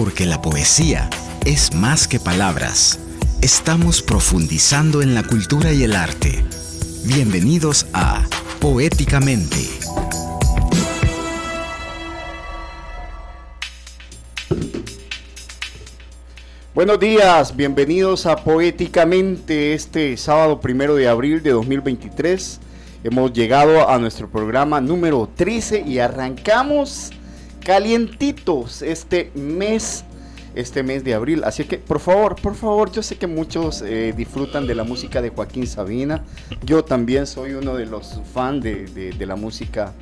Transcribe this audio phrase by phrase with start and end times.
[0.00, 1.10] Porque la poesía
[1.44, 2.98] es más que palabras.
[3.42, 6.42] Estamos profundizando en la cultura y el arte.
[7.04, 8.26] Bienvenidos a
[8.60, 9.58] Poéticamente.
[16.74, 22.58] Buenos días, bienvenidos a Poéticamente este sábado primero de abril de 2023.
[23.04, 27.10] Hemos llegado a nuestro programa número 13 y arrancamos
[27.64, 30.04] calientitos este mes,
[30.54, 31.42] este mes de abril.
[31.44, 35.22] Así que, por favor, por favor, yo sé que muchos eh, disfrutan de la música
[35.22, 36.24] de Joaquín Sabina.
[36.64, 39.92] Yo también soy uno de los fans de, la música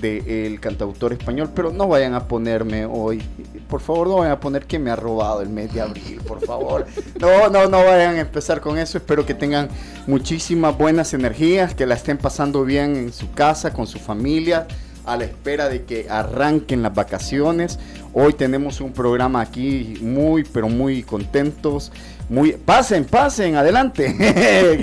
[0.00, 3.20] del cantautor español, pero no vayan a ponerme hoy,
[3.68, 6.40] por favor no vayan a poner que me ha robado el mes de abril, por
[6.44, 6.86] favor.
[7.18, 9.68] No, no, no vayan a empezar con eso, espero que tengan
[10.06, 14.68] muchísimas buenas energías, que la estén pasando bien en su casa, con su familia,
[15.08, 17.78] a la espera de que arranquen las vacaciones.
[18.12, 21.90] Hoy tenemos un programa aquí muy, pero muy contentos.
[22.28, 24.14] Muy, pasen, pasen, adelante.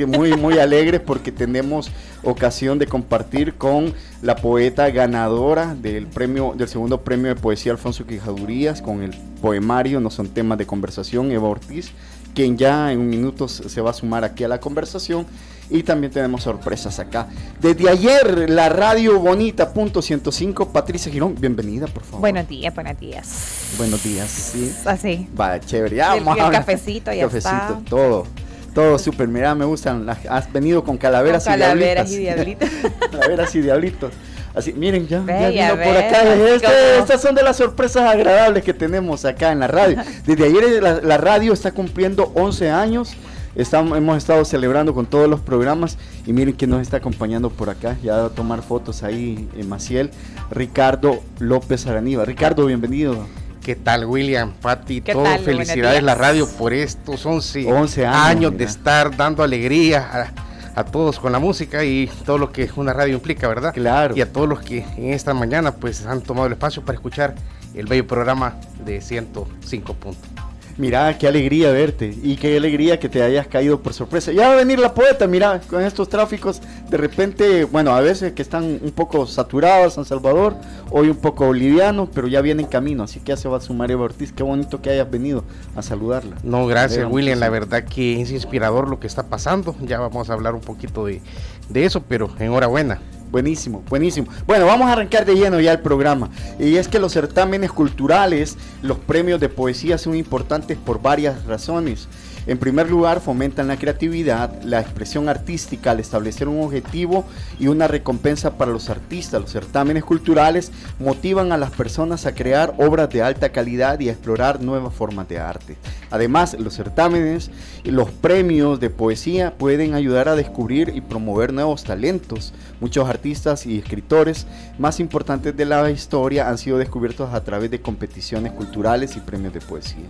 [0.07, 1.91] muy, muy alegres porque tenemos
[2.23, 8.07] ocasión de compartir con la poeta ganadora del premio, del segundo premio de poesía Alfonso
[8.07, 11.91] Quijadurías, con el poemario No son temas de conversación, Eva Ortiz,
[12.33, 15.27] quien ya en un minuto se va a sumar aquí a la conversación.
[15.69, 17.27] Y también tenemos sorpresas acá.
[17.59, 22.21] Desde ayer, la radio bonita, punto 105, Patricia Girón, bienvenida, por favor.
[22.21, 23.73] Buenos días, buenos días.
[23.77, 24.73] Buenos días, sí.
[24.85, 25.27] Así.
[25.39, 25.95] Va, chévere.
[25.95, 28.27] Ya, el, cafecito, ya Cafecito, todo.
[28.75, 30.07] Todo súper, mira, me gustan.
[30.29, 32.69] Has venido con calaveras, con calaveras y diablitos.
[33.09, 34.11] calaveras y diablitos.
[34.53, 36.33] Así, miren, ya, ya vino por acá.
[36.33, 39.97] Este, estas son de las sorpresas agradables que tenemos acá en la radio.
[40.25, 43.15] Desde ayer la, la radio está cumpliendo 11 años
[43.55, 47.69] Estamos, hemos estado celebrando con todos los programas y miren quién nos está acompañando por
[47.69, 47.95] acá.
[48.03, 50.11] Ya va a tomar fotos ahí en Maciel.
[50.51, 52.25] Ricardo López Araniva.
[52.25, 53.25] Ricardo, bienvenido.
[53.63, 54.51] ¿Qué tal, William?
[54.61, 60.33] Pati, todo felicidades la radio por estos 11, 11 años, de estar dando alegría
[60.75, 63.73] a, todos con la música y todo lo que una radio implica, ¿verdad?
[63.73, 64.15] Claro.
[64.17, 67.35] Y a todos los que en esta mañana pues han tomado el espacio para escuchar
[67.73, 70.44] el bello programa de 105 puntos.
[70.77, 74.33] Mira, qué alegría verte y qué alegría que te hayas caído por sorpresa.
[74.33, 78.33] Ya va a venir la poeta, mira, con estos tráficos, de repente, bueno, a veces
[78.33, 80.55] que están un poco saturados San Salvador,
[80.91, 83.61] hoy un poco liviano, pero ya viene en camino, así que ya se va a
[83.61, 84.33] sumar Eva Ortiz.
[84.33, 85.45] Qué bonito que hayas venido
[85.77, 86.35] a saludarla.
[86.43, 89.75] No, gracias William, la verdad que es inspirador lo que está pasando.
[89.81, 91.21] Ya vamos a hablar un poquito de,
[91.69, 92.99] de eso, pero enhorabuena.
[93.35, 94.29] Buenísimo, buenísimo.
[94.47, 96.29] Bueno, vamos a arrancar de lleno ya el programa.
[96.57, 102.07] Y es que los certámenes culturales, los premios de poesía son importantes por varias razones.
[102.47, 107.25] En primer lugar, fomentan la creatividad, la expresión artística al establecer un objetivo
[107.59, 109.41] y una recompensa para los artistas.
[109.41, 114.11] Los certámenes culturales motivan a las personas a crear obras de alta calidad y a
[114.11, 115.75] explorar nuevas formas de arte.
[116.11, 117.49] Además, los certámenes
[117.83, 122.53] y los premios de poesía pueden ayudar a descubrir y promover nuevos talentos.
[122.79, 124.45] Muchos artistas y escritores
[124.77, 129.53] más importantes de la historia han sido descubiertos a través de competiciones culturales y premios
[129.53, 130.05] de poesía.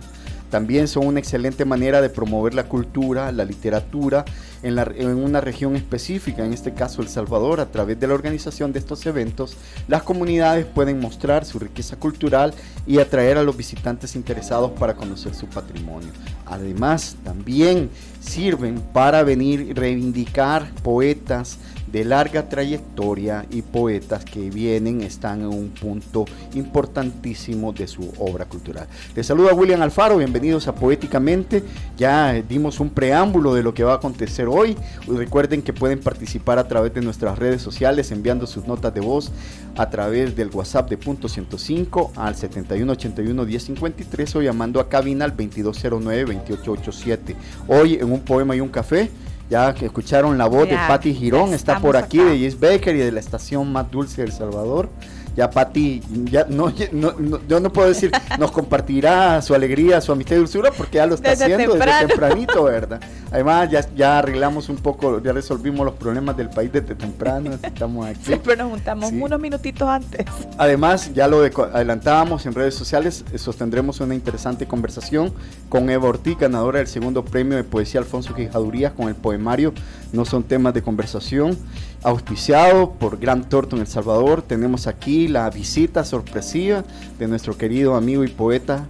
[0.50, 4.24] También son una excelente manera de promover la cultura, la literatura
[4.62, 7.60] en, una región específica, en este caso El Salvador.
[7.60, 9.56] A través de la organización de estos eventos,
[9.88, 12.54] las comunidades pueden mostrar su riqueza cultural
[12.86, 16.10] y atraer a los visitantes interesados para conocer su patrimonio.
[16.46, 17.90] Además, también
[18.20, 25.68] sirven para venir reivindicar poetas, de larga trayectoria y poetas que vienen, están en un
[25.68, 26.24] punto
[26.54, 28.86] importantísimo de su obra cultural.
[29.14, 31.62] Les saluda William Alfaro, bienvenidos a Poéticamente.
[31.96, 34.76] Ya dimos un preámbulo de lo que va a acontecer hoy.
[35.06, 39.30] Recuerden que pueden participar a través de nuestras redes sociales enviando sus notas de voz
[39.76, 45.36] a través del WhatsApp de punto 105 al 7181 1053 o llamando a cabina al
[45.36, 47.36] 2209 2887.
[47.68, 49.10] Hoy en un poema y un café
[49.48, 52.98] ya que escucharon la voz de Patti Girón, está por aquí, de Jess Baker y
[52.98, 54.88] de la estación más dulce de El Salvador
[55.36, 60.38] ya Pati, ya no, yo no puedo decir, nos compartirá su alegría, su amistad y
[60.38, 63.00] dulzura, porque ya lo está haciendo desde tempranito, ¿verdad?
[63.30, 68.06] Además, ya, ya arreglamos un poco, ya resolvimos los problemas del país desde temprano, estamos
[68.06, 68.24] aquí.
[68.24, 70.24] Siempre nos juntamos unos minutitos antes.
[70.56, 75.32] Además, ya lo adelantábamos en redes sociales, eh, sostendremos una interesante conversación
[75.68, 79.72] con Eva Ortiz, ganadora del segundo premio de poesía Alfonso Quijadurías con el poemario
[80.12, 81.58] No son temas de conversación
[82.06, 84.42] auspiciado por Gran Torto en El Salvador.
[84.42, 86.84] Tenemos aquí la visita sorpresiva
[87.18, 88.86] de nuestro querido amigo y poeta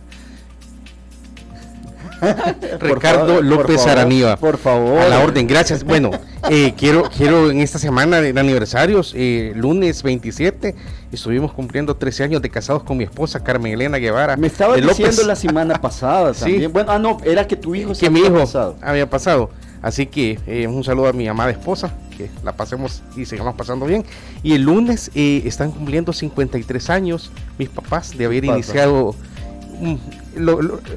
[2.80, 4.36] Ricardo López Araniva.
[4.36, 5.00] Por favor.
[5.00, 5.84] A la orden, gracias.
[5.84, 6.10] Bueno,
[6.48, 10.76] Eh, quiero, quiero en esta semana de aniversarios, eh, lunes 27,
[11.10, 14.36] estuvimos cumpliendo 13 años de casados con mi esposa Carmen Elena Guevara.
[14.36, 16.72] Me estaba diciendo la semana pasada también.
[16.72, 18.76] Bueno, ah, no, era que tu hijo que mi hijo pasado.
[18.80, 19.50] había pasado.
[19.86, 23.86] Así que eh, un saludo a mi amada esposa, que la pasemos y sigamos pasando
[23.86, 24.04] bien.
[24.42, 29.14] Y el lunes están cumpliendo 53 años mis papás de haber iniciado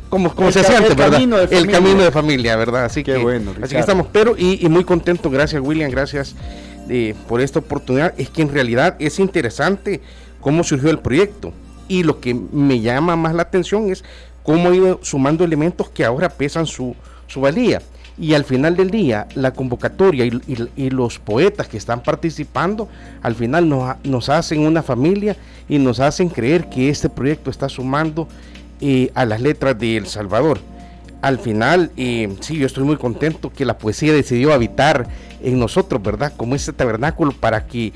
[0.09, 1.21] como, como se hacía antes, ¿verdad?
[1.51, 2.85] el camino de familia, ¿verdad?
[2.85, 6.35] Así que, bueno, así que estamos, pero y, muy contentos, gracias William, gracias
[6.89, 8.15] eh, por esta oportunidad.
[8.17, 10.01] Es que en realidad es interesante
[10.41, 11.53] cómo surgió el proyecto
[11.87, 14.03] y lo que me llama más la atención es
[14.41, 16.95] cómo ha ido sumando elementos que ahora pesan su,
[17.27, 17.83] su valía.
[18.19, 22.89] Y al final del día, la convocatoria y, los poetas que están participando,
[23.21, 25.37] al final nos, hacen una familia
[25.69, 28.27] y nos hacen creer que este proyecto está sumando
[29.13, 30.59] a las letras de El Salvador.
[31.21, 35.07] Al final, sí, yo estoy muy contento que la poesía decidió habitar
[35.41, 36.33] en nosotros, ¿verdad?
[36.35, 37.93] Como ese tabernáculo para que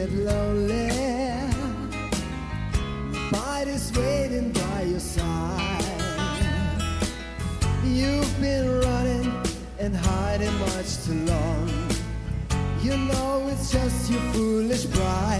[0.06, 0.90] get lonely.
[3.32, 5.84] Nobody's waiting by your side.
[7.84, 9.32] You've been running
[9.78, 11.70] and hiding much too long.
[12.82, 15.33] You know it's just your foolish pride.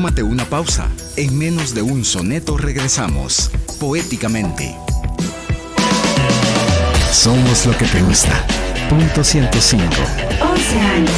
[0.00, 0.88] Tómate una pausa.
[1.16, 4.74] En menos de un soneto regresamos, poéticamente.
[7.12, 8.32] Somos lo que te gusta.
[8.88, 9.84] Punto 105.
[10.40, 11.10] 11 años.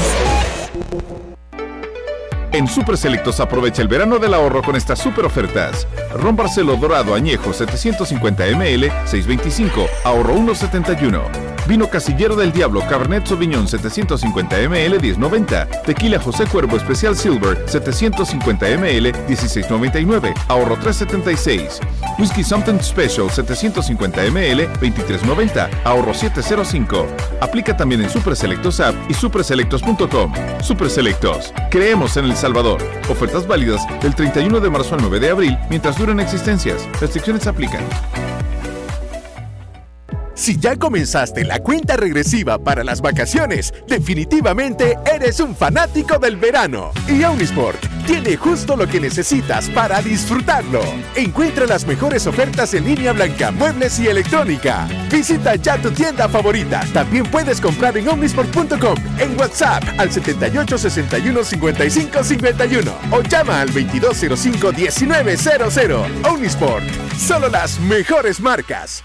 [2.51, 5.87] En Super Selectos aprovecha el verano del ahorro con estas super ofertas.
[6.15, 11.52] Ron Barcelo Dorado Añejo 750 ml 625, ahorro 1.71.
[11.73, 15.85] Vino Casillero del Diablo Cabernet Sauvignon 750 ml 10.90.
[15.87, 21.81] Tequila José Cuervo Especial Silver 750 ml 16.99, ahorro 3.76.
[22.19, 27.07] Whisky Something Special 750 ml 23.90, ahorro 7.05.
[27.41, 30.35] Aplica también en Super Selectos App y superselectos.com.
[30.61, 31.55] Super Selectos.
[31.71, 32.83] Creemos en El Salvador.
[33.09, 36.87] Ofertas válidas del 31 de marzo al 9 de abril mientras duren existencias.
[37.01, 37.83] Restricciones aplican.
[40.43, 46.91] Si ya comenzaste la cuenta regresiva para las vacaciones, definitivamente eres un fanático del verano.
[47.07, 50.81] Y Omnisport tiene justo lo que necesitas para disfrutarlo.
[51.15, 54.89] Encuentra las mejores ofertas en línea blanca, muebles y electrónica.
[55.13, 56.85] Visita ya tu tienda favorita.
[56.93, 63.69] También puedes comprar en omnisport.com, en WhatsApp al 78 61 55 51 o llama al
[63.69, 65.79] 2205 1900.
[66.25, 66.85] Omnisport,
[67.17, 69.05] solo las mejores marcas.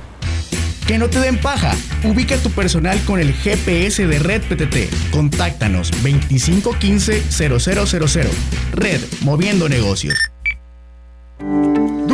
[0.91, 1.73] Que no te den paja.
[2.03, 5.09] Ubica tu personal con el GPS de Red PTT.
[5.11, 8.29] Contáctanos 2515 0000.
[8.73, 10.17] Red, moviendo negocios.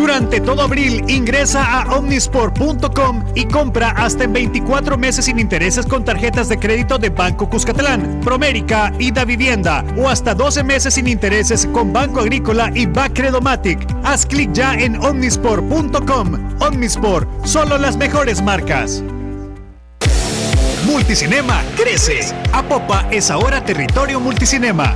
[0.08, 6.06] Durante todo abril ingresa a omnisport.com y compra hasta en 24 meses sin intereses con
[6.06, 11.10] tarjetas de crédito de Banco Cuscatlán, Promérica y Da Vivienda o hasta 12 meses sin
[11.10, 13.86] intereses con Banco Agrícola y Bacredomatic.
[14.06, 16.62] Haz clic ya en omnisport.com.
[16.62, 19.04] Omnisport, solo las mejores marcas.
[20.86, 22.34] Multicinema crece.
[22.54, 24.96] Apopa es ahora territorio multicinema.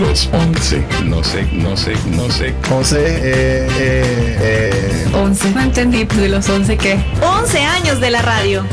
[0.00, 0.84] los 11.
[1.04, 2.54] No sé, no sé, no sé.
[2.70, 5.10] 11, eh, eh, eh.
[5.14, 5.50] 11.
[5.52, 6.98] No entendí, ¿de los 11 qué?
[7.22, 8.64] 11 años de la radio.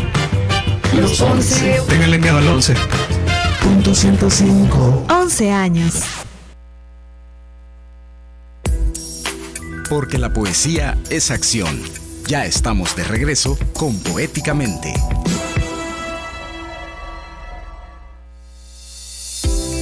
[0.95, 1.81] Los 11.
[1.87, 2.73] Ténganle miedo al 11.
[3.61, 5.05] Punto 105.
[5.09, 5.93] 11 años.
[9.87, 11.79] Porque la poesía es acción.
[12.29, 14.93] Ya estamos de regreso con Poéticamente.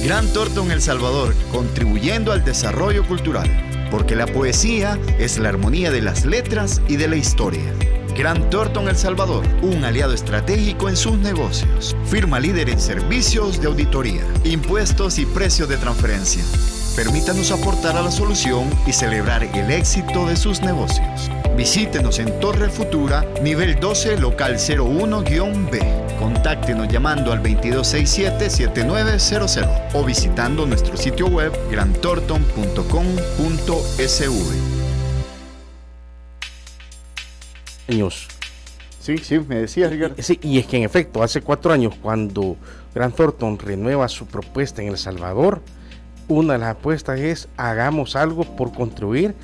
[0.02, 3.46] Gran Torton El Salvador, contribuyendo al desarrollo cultural,
[3.90, 7.70] porque la poesía es la armonía de las letras y de la historia.
[8.16, 11.94] Gran Torton El Salvador, un aliado estratégico en sus negocios.
[12.06, 16.42] Firma líder en servicios de auditoría, impuestos y precios de transferencia.
[16.98, 21.30] Permítanos aportar a la solución y celebrar el éxito de sus negocios.
[21.56, 25.78] Visítenos en Torre Futura, nivel 12, local 01-B.
[26.18, 34.34] Contáctenos llamando al 2267-7900 o visitando nuestro sitio web grantorton.com.sv.
[37.86, 38.26] Años.
[38.98, 40.16] Sí, sí, me decía Ricardo.
[40.18, 42.56] Sí, y es que en efecto, hace cuatro años, cuando
[42.92, 45.62] Grant Thornton renueva su propuesta en El Salvador,
[46.28, 49.34] una de las apuestas es hagamos algo por contribuir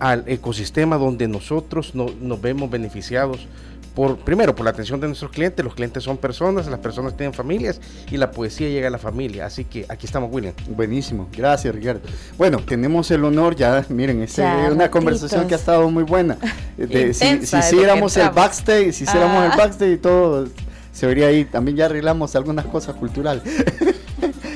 [0.00, 3.46] al ecosistema donde nosotros no, nos vemos beneficiados
[3.94, 7.32] por primero por la atención de nuestros clientes, los clientes son personas, las personas tienen
[7.32, 7.80] familias
[8.10, 10.52] y la poesía llega a la familia, así que aquí estamos William.
[10.68, 12.00] Buenísimo, gracias Ricardo.
[12.36, 16.36] Bueno, tenemos el honor ya, miren, es una conversación que ha estado muy buena.
[16.76, 19.56] De, si, si hiciéramos el backstage, si hiciéramos el ah.
[19.56, 20.48] backstage y todo,
[20.92, 23.44] se vería ahí, también ya arreglamos algunas cosas culturales.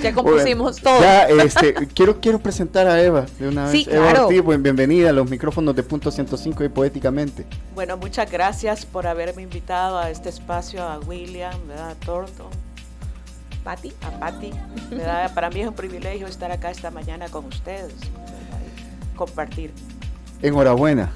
[0.03, 1.01] Ya compusimos todo.
[1.01, 3.87] Ya, este, quiero, quiero presentar a Eva de una vez.
[3.89, 7.47] Eva Ortiz, bienvenida a los micrófonos de Punto 105 y Poéticamente.
[7.75, 11.91] Bueno, muchas gracias por haberme invitado a este espacio, a William, ¿verdad?
[11.91, 12.47] a Thornton.
[13.65, 13.93] Patti.
[14.03, 14.51] A Patti.
[15.35, 17.95] Para mí es un privilegio estar acá esta mañana con ustedes.
[19.17, 19.73] Compartir.
[20.43, 21.11] Enhorabuena.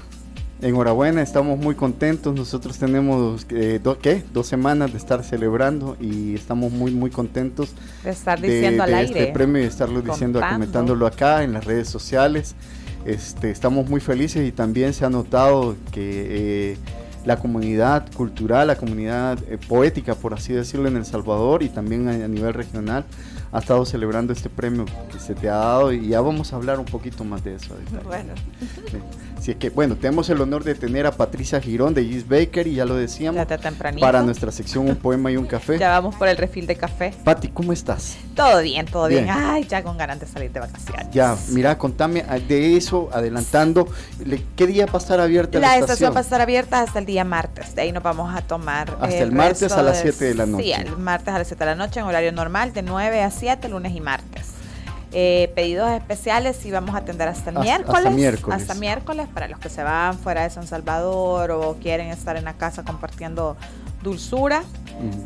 [0.63, 2.33] Enhorabuena, estamos muy contentos.
[2.33, 4.23] Nosotros tenemos eh, ¿qué?
[4.31, 9.27] dos semanas de estar celebrando y estamos muy, muy contentos de estar diciendo al este
[9.27, 12.55] premio y estarlo diciendo, comentándolo acá en las redes sociales.
[13.05, 16.77] Este, estamos muy felices y también se ha notado que eh,
[17.25, 22.07] la comunidad cultural, la comunidad eh, poética, por así decirlo, en El Salvador y también
[22.07, 23.03] a, nivel regional
[23.51, 26.79] ha estado celebrando este premio que se te ha dado y ya vamos a hablar
[26.79, 27.75] un poquito más de eso.
[28.05, 28.33] Bueno.
[29.43, 32.75] Así que, bueno, tenemos el honor de tener a Patricia Girón de Gis Baker y
[32.75, 33.45] ya lo decíamos,
[33.99, 35.77] para nuestra sección Un Poema y un Café.
[35.77, 37.13] Ya vamos por el refil de café.
[37.25, 38.15] Pati, ¿cómo estás?
[38.37, 39.27] Todo bien, todo bien.
[39.29, 41.07] Ay, ya con ganas de salir de vacaciones.
[41.11, 43.85] Ya, mira, contame de eso, adelantando,
[44.55, 46.13] ¿qué día va a estar abierta la, la estación?
[46.15, 48.95] va a estar abierta hasta el día martes, de ahí nos vamos a tomar.
[49.01, 50.63] Hasta el, martes a las 7 de la noche.
[50.63, 53.29] Sí, el martes a las 7 de la noche en horario normal, de 9 a
[53.29, 54.62] 7, lunes y martes.
[55.15, 58.61] Eh, pedidos especiales y vamos a atender hasta el miércoles, hasta miércoles.
[58.61, 62.45] Hasta miércoles para los que se van fuera de San Salvador o quieren estar en
[62.45, 63.55] la casa compartiendo
[64.03, 64.63] dulzura.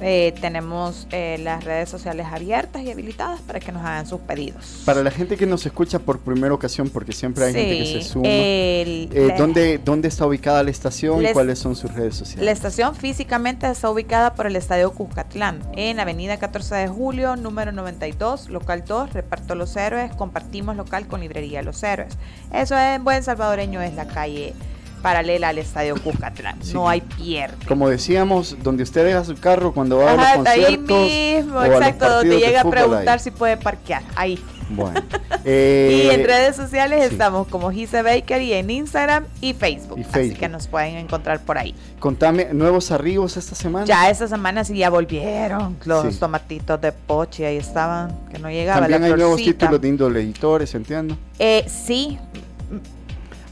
[0.01, 4.81] Eh, tenemos eh, las redes sociales abiertas y habilitadas para que nos hagan sus pedidos.
[4.85, 8.09] Para la gente que nos escucha por primera ocasión, porque siempre hay gente que se
[8.09, 11.93] suma, el- eh, la- ¿dónde, ¿dónde está ubicada la estación y Les- cuáles son sus
[11.93, 12.45] redes sociales?
[12.45, 17.73] La estación físicamente está ubicada por el Estadio Cuscatlán, en Avenida 14 de Julio, número
[17.73, 22.17] 92, local 2, Reparto Los Héroes, compartimos local con Librería Los Héroes.
[22.53, 24.53] Eso en buen salvadoreño es la calle
[24.97, 26.73] paralela al Estadio Cuscatlán, Sí.
[26.73, 27.65] no hay pierde.
[27.67, 31.59] Como decíamos, donde usted deja su carro cuando va a los ahí conciertos mismo, o
[31.59, 33.19] a los exacto, donde llega a preguntar ahí.
[33.19, 34.39] si puede parquear, ahí.
[34.69, 35.01] Bueno.
[35.45, 37.13] eh, y en redes sociales sí.
[37.13, 40.39] estamos como Gise Bakery en Instagram y Facebook, Y así Facebook.
[40.39, 41.73] que nos pueden encontrar por ahí.
[41.99, 43.85] Contame, ¿nuevos arribos esta semana?
[43.85, 46.19] Ya esta semana sí ya volvieron los Sí.
[46.19, 50.19] tomatitos de poche, ahí estaban, que no llegaba También la hay nuevos títulos de índole
[50.19, 51.17] editores, entiendo.
[51.39, 52.19] Eh, sí,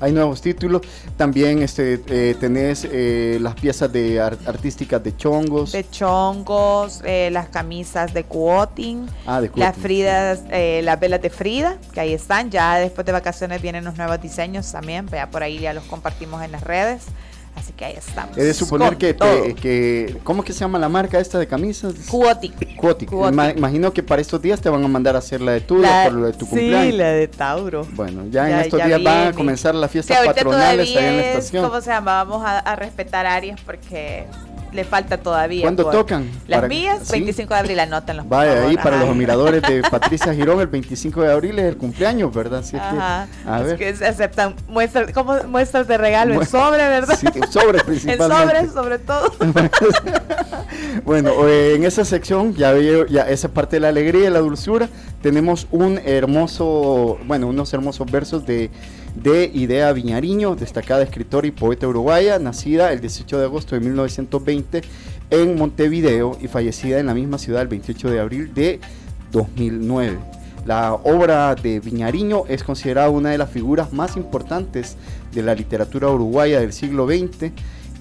[0.06, 0.84] Hay nuevos títulos.
[1.18, 5.72] También este, eh, tenés eh, las piezas de ar- artísticas de chongos.
[5.72, 11.32] de chongos, eh, las camisas de quoting, Ah, de las Fridas, eh, las velas de
[11.32, 12.52] Frida, que ahí están.
[12.52, 16.44] Ya después de vacaciones vienen los nuevos diseños también, ya por ahí ya los compartimos
[16.44, 17.06] en las redes.
[17.56, 18.38] Así que ahí estamos.
[18.38, 21.48] He de suponer que, te- que- ¿Cómo es que se llama la marca esta de
[21.48, 21.94] camisas?
[22.10, 22.54] Quotic.
[23.12, 25.90] Ima- imagino que para estos días te van a mandar a hacer la de tuya
[25.90, 26.96] La- por lo de tu sí, cumpleaños.
[26.96, 27.88] la de Tauro.
[27.94, 30.98] Bueno, ya, en Ya- estos ya días van a comenzar las fiestas ahorita patronales ahí
[30.98, 31.66] en la es, estación.
[31.70, 32.24] ¿cómo se llama?
[32.24, 34.26] Vamos a, a respetar áreas porque
[34.76, 35.64] le falta todavía.
[35.64, 36.30] ¿Cuándo tocan?
[36.48, 36.62] Las
[37.04, 37.12] sí.
[37.12, 38.24] 25 de abril, anótenlo.
[38.26, 38.70] Vaya, favor.
[38.70, 39.00] ahí para Ajá.
[39.06, 42.60] los admiradores de Patricia Girón, el 25 de abril es el cumpleaños, ¿verdad?
[42.60, 43.28] Así es que, Ajá.
[43.48, 43.78] a es ver.
[43.78, 46.34] que se aceptan muestras, ¿cómo muestras de regalo?
[46.36, 47.18] En sobre, ¿verdad?
[47.20, 48.68] Sí, en sobre En principalmente.
[48.68, 49.32] sobre, sobre todo.
[51.06, 54.40] Bueno, eh, en esa sección, ya veo, ya esa parte de la alegría y la
[54.40, 54.90] dulzura,
[55.22, 58.70] tenemos un hermoso, bueno, unos hermosos versos de,
[59.16, 64.82] de Idea Viñariño, destacada escritora y poeta uruguaya, nacida el 18 de agosto de 1920
[65.30, 68.80] en Montevideo y fallecida en la misma ciudad el 28 de abril de
[69.32, 70.18] 2009.
[70.66, 74.98] La obra de Viñariño es considerada una de las figuras más importantes
[75.34, 77.52] de la literatura uruguaya del siglo XX.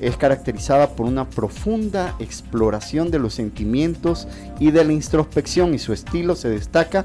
[0.01, 4.27] Es caracterizada por una profunda exploración de los sentimientos
[4.59, 7.05] y de la introspección y su estilo se destaca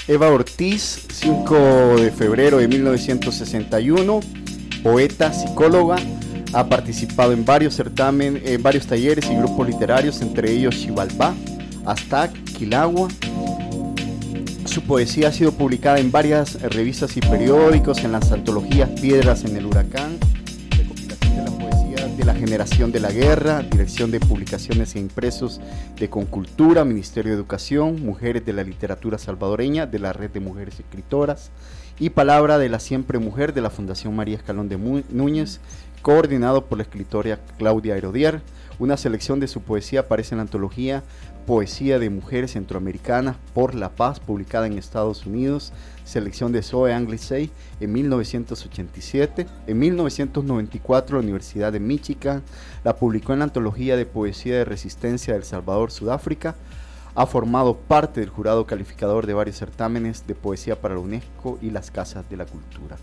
[0.08, 4.20] Eva Ortiz, 5 de febrero de 1961,
[4.84, 5.98] poeta, psicóloga,
[6.54, 11.34] ha participado en varios certámenes, en varios talleres y grupos literarios, entre ellos Xibalbá,
[11.86, 13.08] Aztac, Quilagua.
[14.66, 19.58] Su poesía ha sido publicada en varias revistas y periódicos, en las antologías Piedras en
[19.58, 25.60] el Huracán, de la de la generación de la guerra, dirección de publicaciones e impresos
[25.98, 30.80] de Concultura, Ministerio de Educación, Mujeres de la Literatura Salvadoreña, de la Red de Mujeres
[30.80, 31.50] Escritoras,
[32.00, 35.62] y Palabra de la Siempre Mujer de la Fundación María Escalón de Núñez,
[36.02, 38.42] coordinado por la escritora Claudia Herodier.
[38.80, 41.04] Una selección de su poesía aparece en la antología
[41.46, 45.74] Poesía de Mujeres Centroamericanas por la Paz, publicada en Estados Unidos,
[46.06, 49.48] selección de Zoe Anglesey en 1987.
[49.68, 52.44] En 1994, la Universidad de Michigan
[52.84, 56.56] la publicó en la antología de Poesía de Resistencia del Salvador, Sudáfrica.
[57.14, 61.72] Ha formado parte del jurado calificador de varios certámenes de poesía para la UNESCO y
[61.72, 62.98] las Casas de la Cultura.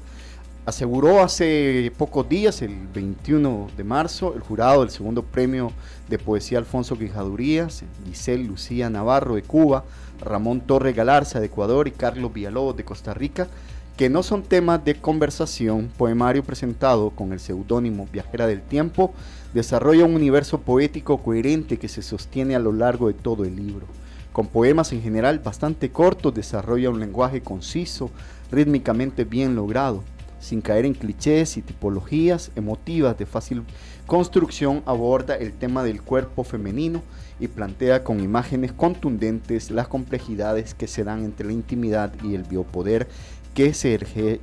[0.67, 5.73] Aseguró hace pocos días, el 21 de marzo, el jurado del segundo premio
[6.09, 9.85] de poesía Alfonso Quijadurías, Giselle Lucía Navarro de Cuba,
[10.21, 13.49] Ramón Torre Galarza de Ecuador y Carlos Villalobos de Costa Rica,
[13.97, 19.13] que no son temas de conversación, poemario presentado con el seudónimo Viajera del Tiempo,
[19.55, 23.87] desarrolla un universo poético coherente que se sostiene a lo largo de todo el libro.
[24.33, 28.11] Con poemas en general bastante cortos, desarrolla un lenguaje conciso,
[28.53, 30.05] rítmicamente bien logrado,
[30.41, 33.63] sin caer en clichés y tipologías emotivas de fácil
[34.07, 37.03] construcción, aborda el tema del cuerpo femenino
[37.41, 42.45] y plantea con imágenes contundentes las complejidades que se dan entre la intimidad y el
[42.45, 43.09] biopoder
[43.55, 43.67] que,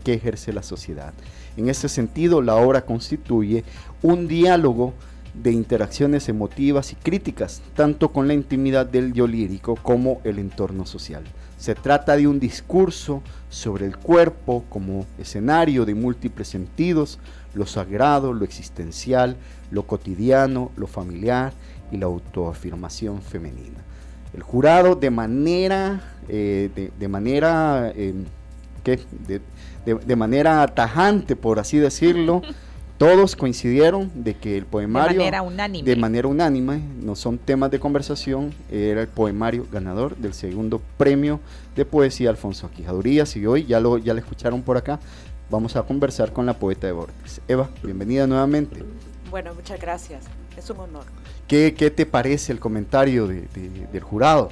[0.06, 1.14] ejerce la sociedad.
[1.56, 3.64] En ese sentido, la obra constituye
[4.02, 4.94] un diálogo
[5.34, 10.86] de interacciones emotivas y críticas, tanto con la intimidad del yo lírico como el entorno
[10.86, 11.24] social.
[11.58, 13.22] Se trata de un discurso
[13.56, 17.20] sobre el cuerpo como escenario de múltiples sentidos,
[17.54, 19.38] lo sagrado, lo existencial,
[19.72, 21.54] lo cotidiano, lo familiar
[21.90, 23.80] y la autoafirmación femenina.
[24.34, 28.14] El jurado de manera, eh, de, manera, eh,
[28.84, 32.42] de manera tajante, por así decirlo,
[32.98, 35.18] todos coincidieron de que el poemario...
[35.18, 35.90] De manera unánime.
[35.90, 41.42] De manera unánime, no son temas de conversación, era el poemario ganador del segundo premio
[41.76, 45.00] de poesía Alfonso Quijadurías y hoy ya lo, ya lo escucharon por acá,
[45.50, 47.42] vamos a conversar con la poeta de Borges.
[47.50, 48.84] Eva, bienvenida nuevamente.
[49.30, 50.24] Bueno, muchas gracias,
[50.56, 51.04] es un honor.
[51.50, 54.52] ¿Qué, te parece el comentario del jurado?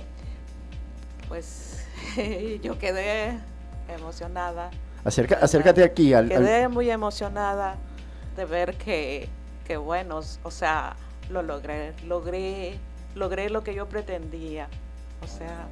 [1.30, 1.86] Pues
[2.62, 3.40] yo quedé
[3.88, 4.70] emocionada.
[5.06, 6.28] acércate aquí al...
[6.28, 7.78] Quedé muy emocionada
[8.36, 9.30] de ver que,
[9.66, 10.96] que bueno, o sea,
[11.30, 12.78] lo logré, logré,
[13.16, 14.68] logré lo que yo pretendía,
[15.22, 15.68] o sea,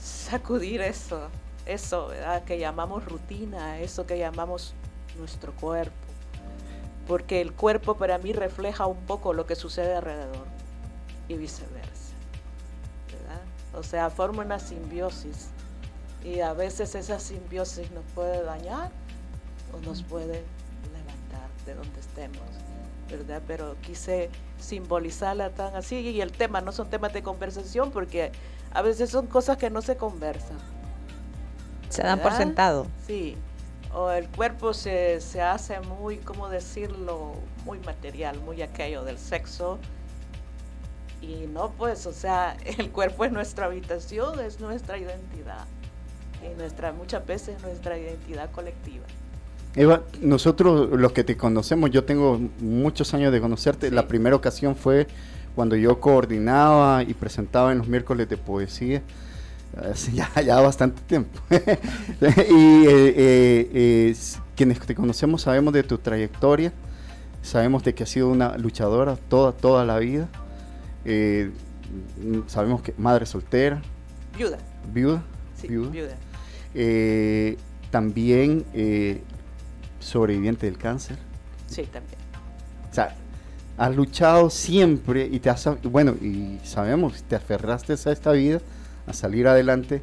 [0.00, 1.28] sacudir eso,
[1.66, 2.44] eso, ¿verdad?
[2.44, 4.74] Que llamamos rutina, eso que llamamos
[5.18, 5.94] nuestro cuerpo,
[7.06, 10.46] porque el cuerpo para mí refleja un poco lo que sucede alrededor
[11.28, 11.94] y viceversa.
[13.76, 15.48] O sea, forma una simbiosis
[16.24, 18.90] y a veces esa simbiosis nos puede dañar
[19.72, 20.44] o nos puede
[21.66, 22.42] de donde estemos,
[23.10, 23.42] ¿verdad?
[23.46, 28.32] Pero quise simbolizarla tan así y el tema no son temas de conversación porque
[28.72, 30.58] a veces son cosas que no se conversan.
[31.88, 32.86] Se dan por sentado.
[33.06, 33.36] Sí,
[33.94, 37.34] o el cuerpo se, se hace muy, ¿cómo decirlo?
[37.64, 39.78] Muy material, muy aquello del sexo.
[41.20, 45.66] Y no, pues, o sea, el cuerpo es nuestra habitación, es nuestra identidad.
[46.42, 49.06] Y nuestra, muchas veces nuestra identidad colectiva.
[49.76, 54.76] Eva, nosotros los que te conocemos, yo tengo muchos años de conocerte, la primera ocasión
[54.76, 55.08] fue
[55.56, 59.02] cuando yo coordinaba y presentaba en los miércoles de poesía,
[60.12, 61.40] ya, ya bastante tiempo.
[61.50, 63.18] y eh,
[63.74, 64.16] eh,
[64.54, 66.72] quienes te conocemos sabemos de tu trayectoria,
[67.42, 70.28] sabemos de que has sido una luchadora toda, toda la vida,
[71.04, 71.50] eh,
[72.46, 73.82] sabemos que madre soltera.
[74.36, 74.58] Viuda.
[74.92, 75.24] Viuda.
[75.60, 76.14] Sí, viuda.
[77.90, 78.64] también
[80.04, 81.16] sobreviviente del cáncer.
[81.66, 82.18] Sí, también.
[82.90, 83.16] O sea,
[83.76, 88.60] has luchado siempre y te has, bueno, y sabemos, te aferraste a esta vida,
[89.06, 90.02] a salir adelante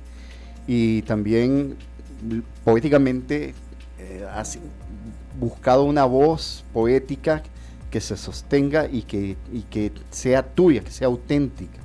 [0.68, 1.78] y también
[2.64, 3.54] poéticamente
[4.00, 4.60] eh, has
[5.40, 7.44] buscado una voz poética
[7.90, 11.80] que se sostenga y que, y que sea tuya, que sea auténtica.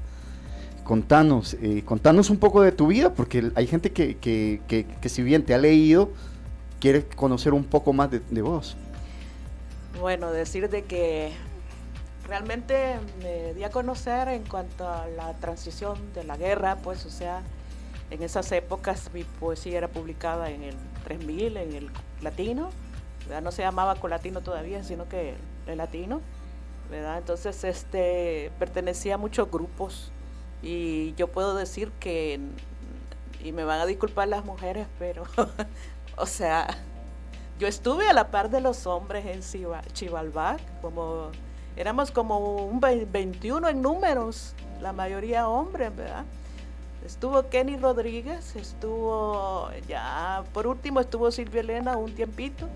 [0.84, 5.08] Contanos, eh, contanos un poco de tu vida, porque hay gente que, que, que, que
[5.08, 6.12] si bien te ha leído,
[6.86, 8.76] quiere conocer un poco más de, vos.
[10.00, 11.32] Bueno, decir de que
[12.28, 17.10] realmente me di a conocer en cuanto a la transición de la guerra, pues o
[17.10, 17.42] sea,
[18.12, 21.90] en esas épocas mi poesía era publicada en el 3000, en el
[22.22, 22.70] latino,
[23.24, 23.42] ¿verdad?
[23.42, 25.34] no se llamaba colatino todavía, sino que
[25.66, 26.20] el latino,
[26.88, 27.18] ¿verdad?
[27.18, 30.12] Entonces este, pertenecía a muchos grupos
[30.62, 32.38] y yo puedo decir que,
[33.42, 35.24] y me van a disculpar las mujeres, pero
[36.16, 36.66] O sea,
[37.58, 39.42] yo estuve a la par de los hombres en
[39.92, 41.30] Chivalbac, como
[41.76, 46.24] éramos como un 21 en números, la mayoría hombres, ¿verdad?
[47.04, 52.66] Estuvo Kenny Rodríguez, estuvo ya, por último estuvo Silvia Elena un tiempito,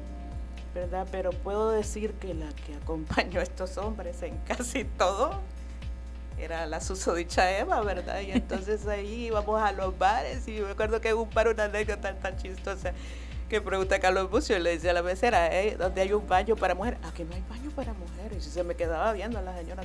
[0.75, 1.07] ¿verdad?
[1.11, 5.33] Pero puedo decir que la que acompañó a estos hombres en casi todo
[6.39, 8.21] era la susodicha Eva, ¿verdad?
[8.21, 11.65] Y entonces ahí íbamos a los bares y me acuerdo que hubo un par, una
[11.65, 12.93] anécdota tan chistosa
[13.51, 15.77] que pregunta a Carlos Bucio y le dice a la mesera, ¿eh?
[15.77, 17.01] ¿dónde hay un baño para mujeres?
[17.03, 18.47] Aquí no hay baño para mujeres.
[18.47, 19.83] Y se me quedaba viendo a la señora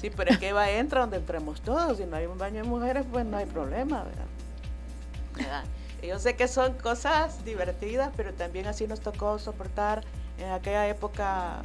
[0.00, 1.98] Sí, pero es que Eva entra donde entremos todos.
[1.98, 5.62] Si no hay un baño de mujeres, pues no hay problema, ¿verdad?
[6.02, 10.02] Y yo sé que son cosas divertidas, pero también así nos tocó soportar
[10.38, 11.62] en aquella época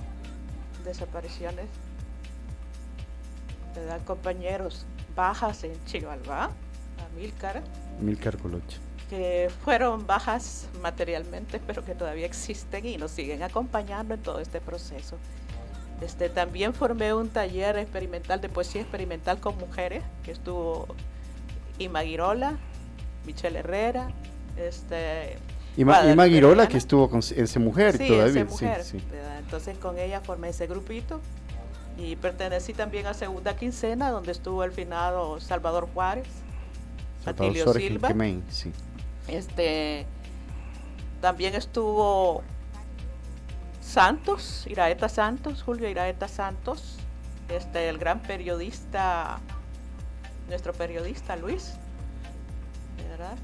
[0.85, 1.65] desapariciones,
[3.73, 3.99] ¿verdad?
[4.05, 7.63] Compañeros, bajas en Chivalba, a Milcar.
[7.99, 14.21] Milcar Coloche que fueron bajas materialmente, pero que todavía existen y nos siguen acompañando en
[14.21, 15.17] todo este proceso.
[16.01, 20.87] Este, también formé un taller experimental de poesía experimental con mujeres, que estuvo
[21.79, 22.57] y Maguirola,
[23.25, 24.09] Michelle Herrera,
[24.57, 25.37] este...
[25.75, 28.45] Y, Maguirola que estuvo con esa mujer todavía.
[28.45, 28.83] mujer,
[29.37, 31.21] Entonces con ella formé ese grupito
[31.99, 36.27] y pertenecí también a Segunda Quincena, donde estuvo el finado Salvador Juárez,
[37.25, 38.09] Atilio Silva.
[38.49, 38.71] sí.
[39.27, 40.05] Este,
[41.21, 42.43] también estuvo
[43.81, 46.97] Santos, Iraeta Santos, Julio Iraeta Santos,
[47.49, 49.39] este, el gran periodista,
[50.47, 51.73] nuestro periodista Luis,
[53.09, 53.37] ¿verdad?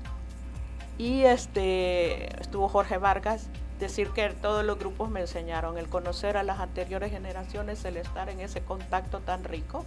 [0.98, 3.48] Y este, estuvo Jorge Vargas,
[3.80, 8.30] decir que todos los grupos me enseñaron el conocer a las anteriores generaciones, el estar
[8.30, 9.86] en ese contacto tan rico,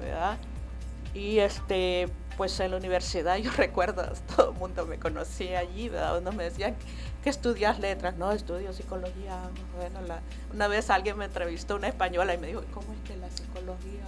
[0.00, 0.36] ¿verdad?
[1.14, 4.04] Y este, pues en la universidad yo recuerdo,
[4.36, 6.18] todo el mundo me conocía allí, ¿verdad?
[6.18, 6.74] Unos me decían
[7.22, 9.38] que estudias letras, no, estudio psicología.
[9.76, 10.00] Bueno,
[10.52, 14.04] una vez alguien me entrevistó, una española, y me dijo, ¿cómo es que la psicología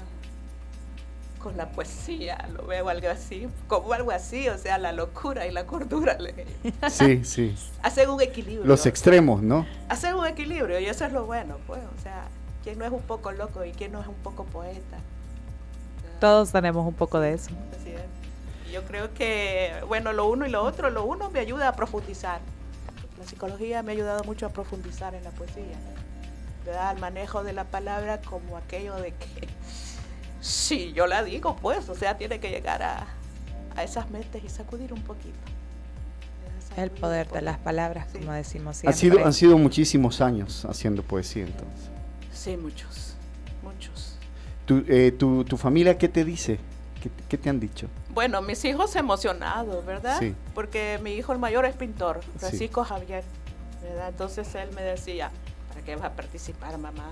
[1.46, 5.52] con la poesía, lo veo algo así, como algo así, o sea, la locura y
[5.52, 6.18] la cordura.
[6.90, 7.54] Sí, sí.
[7.84, 8.66] Hacen un equilibrio.
[8.66, 9.64] Los extremos, ¿no?
[9.88, 12.24] Hacen un equilibrio y eso es lo bueno, pues, o sea,
[12.64, 14.98] ¿quién no es un poco loco y quién no es un poco poeta?
[16.18, 17.50] Todos tenemos un poco de eso.
[18.76, 22.42] Yo creo que, bueno, lo uno y lo otro, lo uno me ayuda a profundizar.
[23.18, 25.78] La psicología me ha ayudado mucho a profundizar en la poesía,
[26.66, 26.90] ¿verdad?
[26.90, 29.48] Al manejo de la palabra como aquello de que
[30.42, 33.06] Sí, yo la digo, pues, o sea, tiene que llegar a,
[33.82, 35.38] esas mentes y sacudir un poquito.
[36.76, 38.94] El poder de las palabras, como decimos siempre.
[38.94, 41.88] Ha sido, han sido muchísimos años haciendo poesía, entonces.
[42.30, 43.14] Sí, muchos,
[43.62, 44.18] muchos.
[44.66, 46.58] ¿Tu, eh, tu, tu familia qué te dice?
[47.28, 47.88] ¿Qué, te han dicho?
[48.16, 50.18] Bueno, mis hijos emocionados, ¿verdad?
[50.18, 50.34] Sí.
[50.54, 53.22] Porque mi hijo el mayor es pintor, Francisco Javier,
[53.82, 54.08] ¿verdad?
[54.08, 55.30] Entonces él me decía,
[55.68, 57.10] ¿para qué vas a participar, mamá?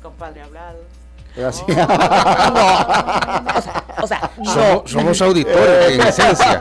[0.00, 0.78] compadre hablado.
[1.44, 1.64] Así.
[4.00, 4.30] O sea,
[4.84, 6.60] somos, auditores en esencia.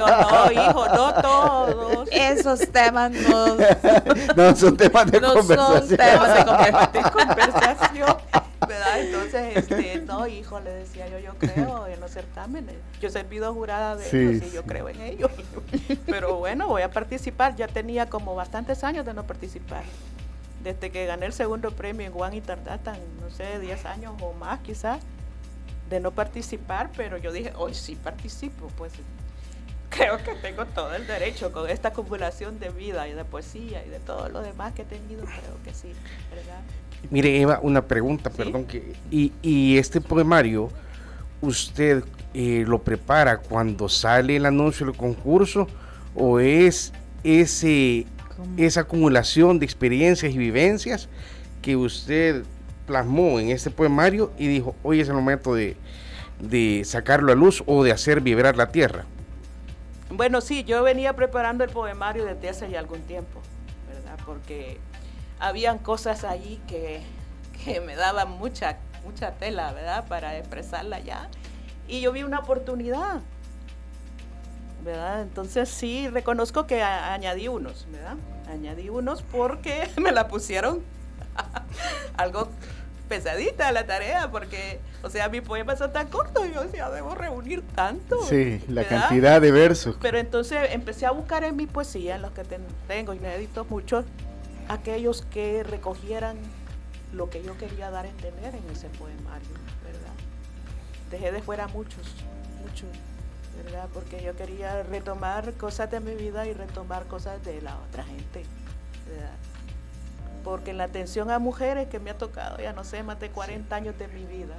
[0.00, 2.08] no, hijo, no todos.
[2.10, 3.56] Esos temas no,
[4.36, 5.86] no son temas de conversación.
[5.86, 8.16] Son temas de, conversación.
[8.98, 9.24] ¿Verdad?
[9.24, 12.76] Entonces, este, no, hijo, le decía yo, yo creo en los certámenes.
[13.00, 15.30] Yo he servido jurada de ellos y yo creo en ellos.
[16.06, 17.56] Pero bueno, voy a participar.
[17.56, 19.84] Ya tenía como bastantes años de no participar
[20.62, 24.32] desde que gané el segundo premio en Juan y Tardatan, no sé, 10 años o
[24.32, 25.00] más quizás,
[25.88, 28.92] de no participar, pero yo dije, hoy sí participo, pues
[29.88, 33.88] creo que tengo todo el derecho con esta acumulación de vida y de poesía y
[33.88, 35.92] de todo lo demás que he tenido, creo que sí,
[36.30, 36.60] ¿verdad?
[37.10, 40.70] Mire, Eva, una pregunta, perdón, que, y, y, este poemario,
[41.40, 45.66] ¿usted eh, lo prepara cuando sale el anuncio del concurso
[46.14, 46.92] o es
[47.24, 48.06] ese
[48.56, 51.08] esa acumulación de experiencias y vivencias
[51.62, 52.44] que usted
[52.86, 55.76] plasmó en este poemario y dijo, hoy es el momento de,
[56.84, 59.04] sacarlo a luz o de hacer vibrar la tierra?
[60.10, 63.40] Bueno, sí, yo venía preparando el poemario desde hace ya algún tiempo,
[63.88, 64.18] ¿verdad?
[64.24, 64.78] Porque
[65.40, 67.00] habían cosas allí que,
[67.64, 70.06] que me daban mucha, mucha tela, ¿verdad?
[70.08, 71.28] Para expresarla ya.
[71.86, 73.20] Y yo vi una oportunidad,
[74.84, 75.22] ¿verdad?
[75.22, 78.16] Entonces sí, reconozco que añadí unos, ¿verdad?
[78.50, 80.82] Añadí unos porque me la pusieron
[82.16, 82.48] algo
[83.08, 87.62] pesadita la tarea, porque, o sea, mi poema son tan cortos, yo decía, debo reunir
[87.74, 88.22] tanto.
[88.24, 89.96] Sí, la cantidad de versos.
[90.00, 92.42] Pero entonces empecé a buscar en mi poesía, en los que
[92.86, 94.04] tengo inéditos muchos,
[94.68, 96.36] aquellos que recogieran
[97.12, 99.48] lo que yo quería dar a entender en ese poemario,
[99.82, 100.12] ¿verdad?
[101.10, 102.14] Dejé de fuera muchos,
[102.62, 102.88] muchos
[103.92, 108.44] porque yo quería retomar cosas de mi vida y retomar cosas de la otra gente,
[110.44, 113.74] Porque la atención a mujeres que me ha tocado, ya no sé, más de 40
[113.74, 114.54] años de mi vida,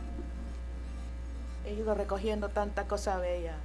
[1.66, 3.56] he ido recogiendo tanta cosa bella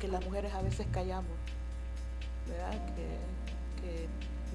[0.00, 1.36] que las mujeres a veces callamos,
[2.48, 2.72] ¿verdad?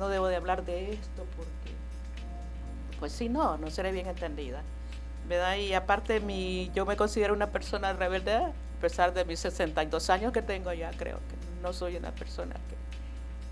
[0.02, 1.76] No debo de hablar de esto porque,
[3.00, 4.64] pues si no, no seré bien entendida.
[5.30, 5.58] ¿verdad?
[5.58, 10.34] Y aparte, mi, yo me considero una persona rebelde a pesar de mis 62 años
[10.34, 12.56] que tengo ya, creo que no soy una persona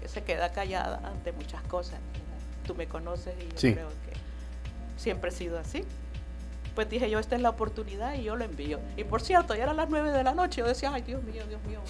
[0.02, 2.00] que, se queda callada ante muchas cosas.
[2.66, 4.18] Tú me conoces y yo creo que
[4.98, 5.84] siempre he sido así.
[6.80, 8.80] Pues dije yo, esta es la oportunidad y yo lo envío.
[8.96, 11.44] Y por cierto, ya eran las 9 de la noche, yo decía, ay Dios mío,
[11.46, 11.82] Dios mío,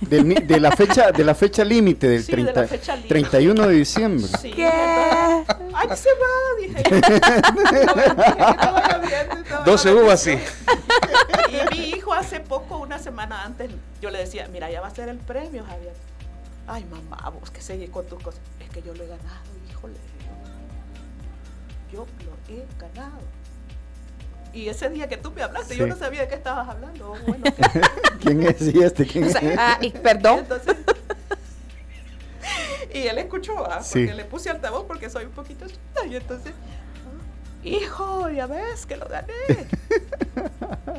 [0.00, 4.26] de, la fecha de la fecha límite del 31 de diciembre.
[4.42, 4.66] ¿Qué?
[4.66, 6.82] ay, se va, dije.
[9.66, 10.36] 12 uvas, sí.
[11.50, 13.70] Y mi hijo hace poco, una semana antes,
[14.02, 15.94] yo le decía, mira, ya va a ser el premio, Javier.
[16.66, 18.40] Ay, mamá, vos que seguís con tus cosas.
[18.58, 19.94] Es que yo lo he ganado, híjole.
[21.92, 23.43] Yo lo he ganado.
[24.54, 27.16] Y ese día que tú me hablaste, yo no sabía de qué estabas hablando.
[27.26, 27.44] Bueno,
[28.20, 29.04] ¿Quién es y este?
[29.04, 29.36] ¿Quién es?
[29.58, 30.46] Ah, y perdón.
[32.94, 33.82] y él escuchó, ¿ah?
[33.82, 36.06] porque le puse altavoz porque soy un poquito chiquita.
[36.06, 36.52] Y entonces,
[37.64, 39.32] hijo, ya ves que lo gané.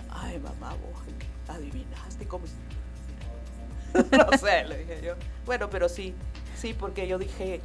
[0.10, 1.02] Ay, mamá, vos
[1.48, 2.44] adivinaste cómo.
[3.94, 5.14] no sé, le dije yo.
[5.46, 6.14] Bueno, pero sí,
[6.58, 7.62] sí, porque yo dije,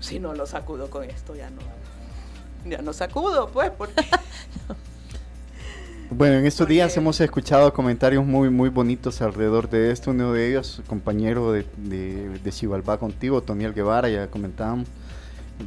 [0.00, 1.83] si no lo sacudo con esto, ya no
[2.64, 4.04] ya no sacudo, pues, porque...
[6.10, 10.12] Bueno, en estos días hemos escuchado comentarios muy muy bonitos alrededor de esto.
[10.12, 14.86] Uno de ellos, compañero de, de, Chivalba contigo, Toniel Guevara, ya comentábamos,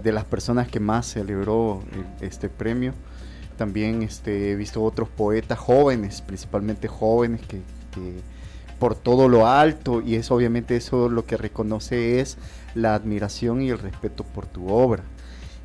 [0.01, 1.81] de las personas que más celebró
[2.21, 2.93] este premio.
[3.57, 7.59] También este, he visto otros poetas jóvenes, principalmente jóvenes, que,
[8.79, 12.37] por todo lo alto, y es obviamente eso lo que reconoce es
[12.75, 15.03] la admiración y el respeto por tu obra.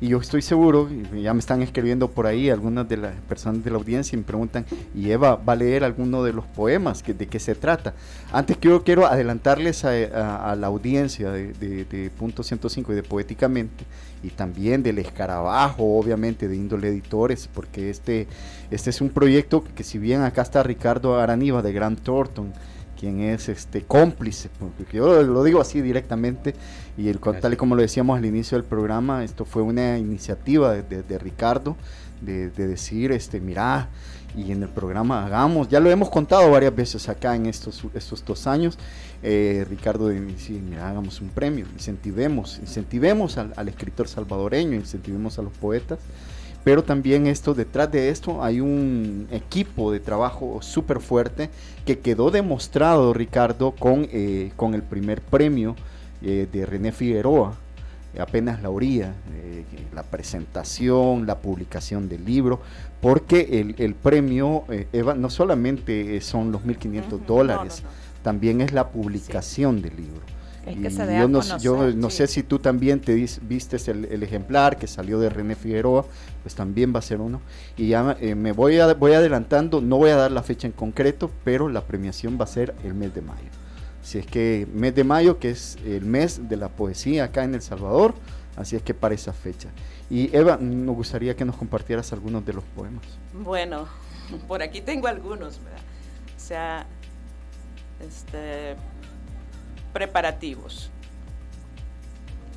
[0.03, 3.71] Y yo estoy seguro, ya me están escribiendo por ahí algunas de las personas de
[3.71, 7.01] la audiencia y me preguntan, ¿y Eva va a leer alguno de los poemas?
[7.07, 7.93] ¿De qué se trata?
[8.33, 13.85] Antes que yo quiero adelantarles a, la audiencia de, Punto 105 y de Poéticamente,
[14.21, 18.27] y también del Escarabajo, obviamente, de índole editores, porque este,
[18.71, 22.51] este es un proyecto que si bien acá está Ricardo Araniva de Grant Thornton,
[23.03, 26.55] quien es este cómplice, porque yo lo digo así directamente,
[26.97, 30.71] y el, tal y como lo decíamos al inicio del programa, esto fue una iniciativa
[30.71, 31.75] de, Ricardo,
[32.21, 33.89] de, decir, este, mira,
[34.37, 38.23] y en el programa hagamos, ya lo hemos contado varias veces acá en estos, estos
[38.23, 38.79] dos años,
[39.21, 45.41] eh, Ricardo de mira, hagamos un premio, incentivemos, incentivemos al, al escritor salvadoreño, incentivemos a
[45.41, 45.99] los poetas,
[46.63, 51.49] pero también esto, detrás de esto hay un equipo de trabajo súper fuerte
[51.85, 55.75] que quedó demostrado, Ricardo, con, eh, con el primer premio
[56.21, 57.55] eh, de René Figueroa,
[58.17, 62.61] apenas la orilla, eh, la presentación, la publicación del libro,
[63.01, 64.63] porque el, el premio
[65.17, 67.83] no solamente son los 1.500 dólares,
[68.21, 70.21] también es la publicación del libro
[70.65, 75.29] yo no, yo no sé si tú también te viste el, ejemplar que salió de
[75.29, 76.05] René Figueroa,
[76.41, 77.41] pues también va a ser uno.
[77.75, 80.73] Y ya eh, me voy, a, voy adelantando, no voy a dar la fecha en
[80.73, 83.49] concreto, pero la premiación va a ser el mes de mayo.
[84.01, 87.55] Si es que mes de mayo, que es el mes de la poesía acá en
[87.55, 88.13] El Salvador,
[88.55, 89.69] así es que para esa fecha.
[90.09, 93.03] Y Eva, nos gustaría que nos compartieras algunos de los poemas.
[93.33, 93.87] Bueno,
[94.47, 96.85] por aquí tengo algunos, O sea,
[98.05, 98.75] este
[99.93, 100.89] preparativos.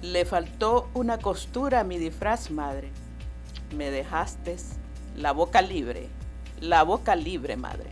[0.03, 2.91] Le faltó una costura a mi disfraz, madre.
[3.74, 4.57] Me dejaste
[5.16, 6.09] la boca libre,
[6.61, 7.91] la boca libre, madre.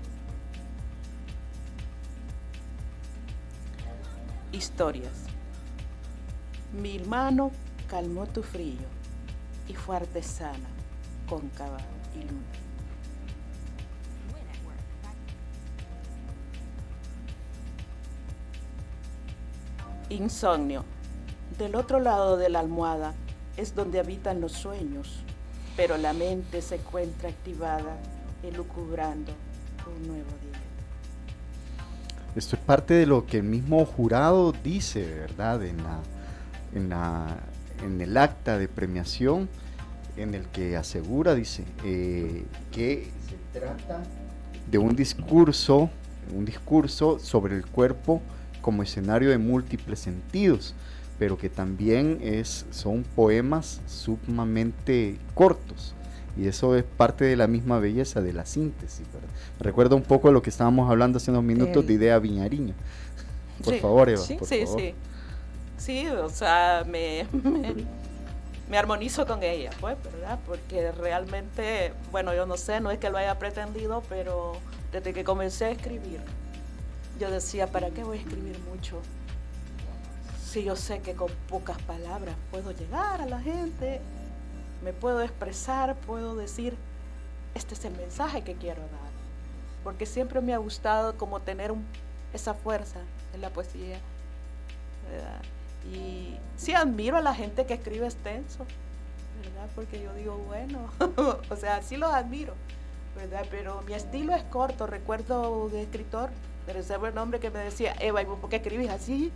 [4.52, 5.24] Historias.
[6.72, 7.50] Mi hermano
[7.88, 8.88] calmó tu frío
[9.68, 10.68] y fue artesana,
[11.28, 11.78] cóncava
[12.14, 12.53] y luna.
[20.08, 20.84] Insomnio.
[21.58, 23.14] Del otro lado de la almohada
[23.56, 25.22] es donde habitan los sueños,
[25.76, 27.96] pero la mente se encuentra activada,
[28.42, 29.32] elucubrando
[29.86, 30.60] un nuevo día.
[32.34, 35.64] Esto es parte de lo que el mismo jurado dice, ¿verdad?
[35.64, 36.00] En, la,
[36.74, 37.36] en, la,
[37.84, 39.48] en el acta de premiación,
[40.16, 44.02] en el que asegura, dice, eh, que se trata
[44.68, 45.90] de un discurso,
[46.34, 48.20] un discurso sobre el cuerpo
[48.64, 50.74] como escenario de múltiples sentidos,
[51.18, 55.94] pero que también es, son poemas sumamente cortos.
[56.34, 59.06] Y eso es parte de la misma belleza de la síntesis.
[59.60, 62.72] Recuerda un poco lo que estábamos hablando hace unos minutos de idea viñariña.
[63.62, 64.22] Por favor, Eva.
[64.22, 64.94] Sí, sí, sí.
[65.76, 67.26] Sí, o sea, me,
[68.70, 70.38] me, armonizo con ella, pues, ¿verdad?
[70.46, 74.54] Porque realmente, bueno, yo no sé, no es que lo haya pretendido, pero
[74.90, 76.20] desde que comencé a escribir,
[77.18, 79.00] yo decía, ¿para qué voy a escribir mucho?
[80.44, 84.00] Si yo sé que con pocas palabras puedo llegar a la gente,
[84.82, 86.76] me puedo expresar, puedo decir,
[87.54, 89.14] este es el mensaje que quiero dar.
[89.82, 91.72] Porque siempre me ha gustado como tener
[92.32, 93.00] esa fuerza
[93.32, 93.98] en la poesía.
[95.92, 98.64] Y sí admiro a la gente que escribe extenso,
[99.42, 99.68] ¿verdad?
[99.74, 100.90] Porque yo digo, bueno,
[101.50, 102.54] o sea, sí los admiro,
[103.14, 103.46] ¿verdad?
[103.50, 104.86] Pero mi estilo es corto.
[104.86, 106.30] Recuerdo de escritor
[106.66, 109.32] pero ese el nombre que me decía, Eva, ¿y vos por qué escribís así?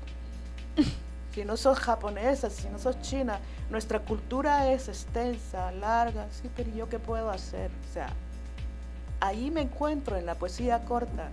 [1.35, 3.39] si no sos japonesa, si no sos china,
[3.71, 7.71] nuestra cultura es extensa, larga, sí, pero ¿yo qué puedo hacer?
[7.89, 8.09] O sea,
[9.21, 11.29] ahí me encuentro en la poesía corta.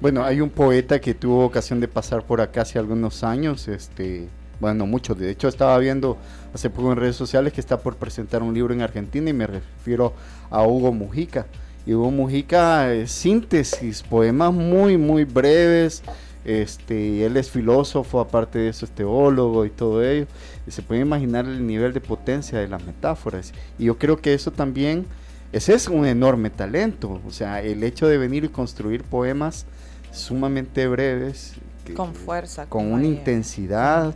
[0.00, 4.28] Bueno, hay un poeta que tuvo ocasión de pasar por acá hace algunos años, este,
[4.60, 5.14] bueno, mucho.
[5.14, 6.18] De hecho, estaba viendo
[6.52, 9.46] hace poco en redes sociales que está por presentar un libro en Argentina y me
[9.46, 10.12] refiero
[10.50, 11.46] a Hugo Mujica.
[11.86, 16.02] Y Hugo Mujica es síntesis, poemas muy, muy breves.
[16.44, 20.26] Este, él es filósofo, aparte de eso es teólogo y todo ello.
[20.68, 23.52] Se puede imaginar el nivel de potencia de las metáforas.
[23.78, 25.06] Y yo creo que eso también,
[25.52, 27.20] ese es un enorme talento.
[27.26, 29.66] O sea, el hecho de venir y construir poemas
[30.12, 31.54] sumamente breves
[31.92, 32.66] con fuerza.
[32.66, 34.14] Con una intensidad,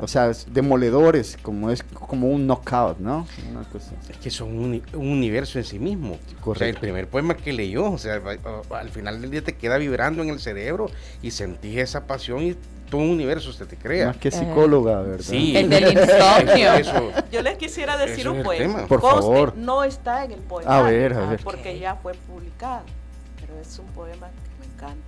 [0.00, 3.26] O sea, demoledores, como es como un knockout, ¿no?
[4.08, 6.18] Es que son un, universo en sí mismo.
[6.44, 8.20] O sea, el primer poema que leyó, o sea,
[8.70, 10.90] al final del día te queda vibrando en el cerebro
[11.22, 12.56] y sentís esa pasión y
[12.88, 14.08] todo un universo se te crea.
[14.08, 15.24] Más que psicóloga, ¿verdad?
[15.24, 15.56] Sí.
[15.56, 17.12] El del insomnio.
[17.32, 18.86] Yo les quisiera decir un poema.
[18.86, 19.56] Por favor.
[19.56, 20.78] No está en el poema.
[20.78, 21.40] A ver, a ver.
[21.42, 22.84] Porque ya fue publicado.
[23.40, 25.07] Pero es un poema que me encanta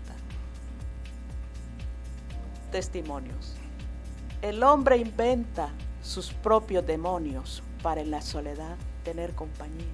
[2.71, 3.55] testimonios.
[4.43, 5.69] El hombre inventa
[6.03, 9.87] sus propios demonios para en la soledad tener compañía.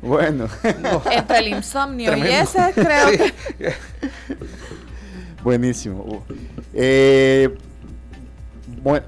[0.00, 0.48] Bueno,
[1.10, 3.74] entre el insomnio y ese creo que...
[5.42, 6.24] Buenísimo.
[6.72, 7.56] Eh,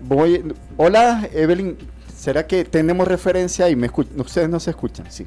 [0.01, 1.77] voy, hola, Evelyn.
[2.14, 4.21] ¿Será que tenemos referencia y me escuchan?
[4.21, 5.27] Ustedes no se escuchan, sí.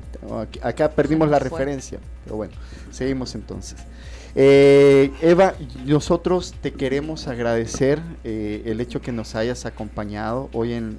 [0.61, 2.53] acá perdimos la referencia, pero bueno,
[2.91, 3.79] seguimos entonces.
[4.35, 5.53] Eh, Eva,
[5.85, 10.97] nosotros te queremos agradecer eh, el hecho que nos hayas acompañado hoy en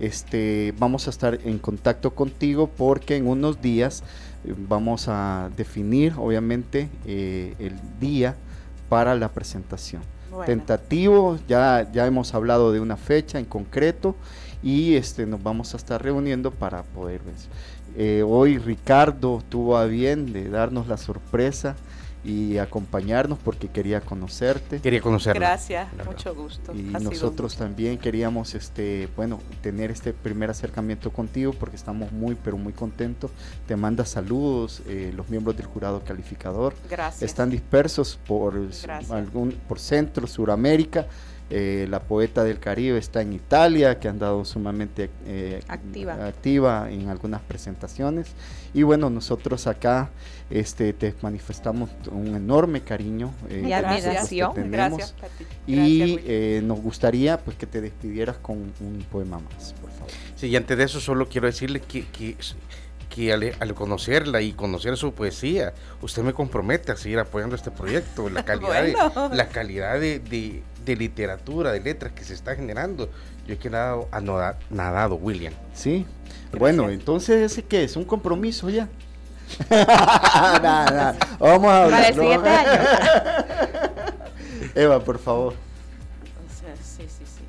[0.00, 4.02] este vamos a estar en contacto contigo porque en unos días
[4.44, 8.34] eh, vamos a definir obviamente el día
[8.88, 10.02] para la presentación.
[10.46, 14.16] Tentativo, ya, ya hemos hablado de una fecha en concreto
[14.62, 18.24] y este nos vamos a estar reuniendo para poder ver.
[18.24, 21.76] hoy Ricardo tuvo a bien de darnos la sorpresa
[22.24, 24.80] y acompañarnos porque quería conocerte.
[24.80, 25.38] Quería conocerte.
[25.38, 26.72] Gracias, mucho gusto.
[26.74, 32.56] Y nosotros también queríamos este, bueno, tener este primer acercamiento contigo porque estamos muy pero
[32.56, 33.30] muy contentos.
[33.66, 36.74] Te manda saludos eh, los miembros del jurado calificador.
[36.88, 37.22] Gracias.
[37.22, 38.54] Están dispersos por
[39.10, 41.06] algún por Centro, Suramérica.
[41.54, 46.14] Eh, la poeta del Caribe está en Italia, que han dado sumamente eh, activa.
[46.26, 48.28] activa en algunas presentaciones.
[48.72, 50.08] Y bueno, nosotros acá
[50.48, 54.70] este, te manifestamos un enorme cariño eh, y admiración.
[54.70, 55.14] Gracias,
[55.66, 60.10] y eh, nos gustaría pues que te despidieras con un poema más, por favor.
[60.36, 62.06] Sí, y antes de eso solo quiero decirle que,
[63.08, 68.30] que al, conocerla y conocer su poesía, usted me compromete a seguir apoyando este proyecto,
[68.30, 73.10] la calidad, de, la calidad de, de, literatura, de letras que se está generando.
[73.46, 74.08] Yo he quedado
[74.70, 75.52] nadado, William.
[75.74, 76.06] Sí,
[76.58, 78.88] bueno, entonces ese qué es, un compromiso ya.
[81.38, 81.90] Vamos a hablar.
[81.90, 82.82] Para el siguiente año.
[84.74, 85.54] Eva, por favor.
[86.82, 87.44] Sí, sí, sí.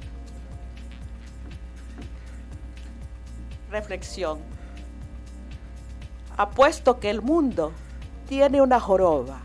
[3.70, 4.40] Reflexión.
[6.36, 7.72] Apuesto que el mundo
[8.28, 9.42] tiene una joroba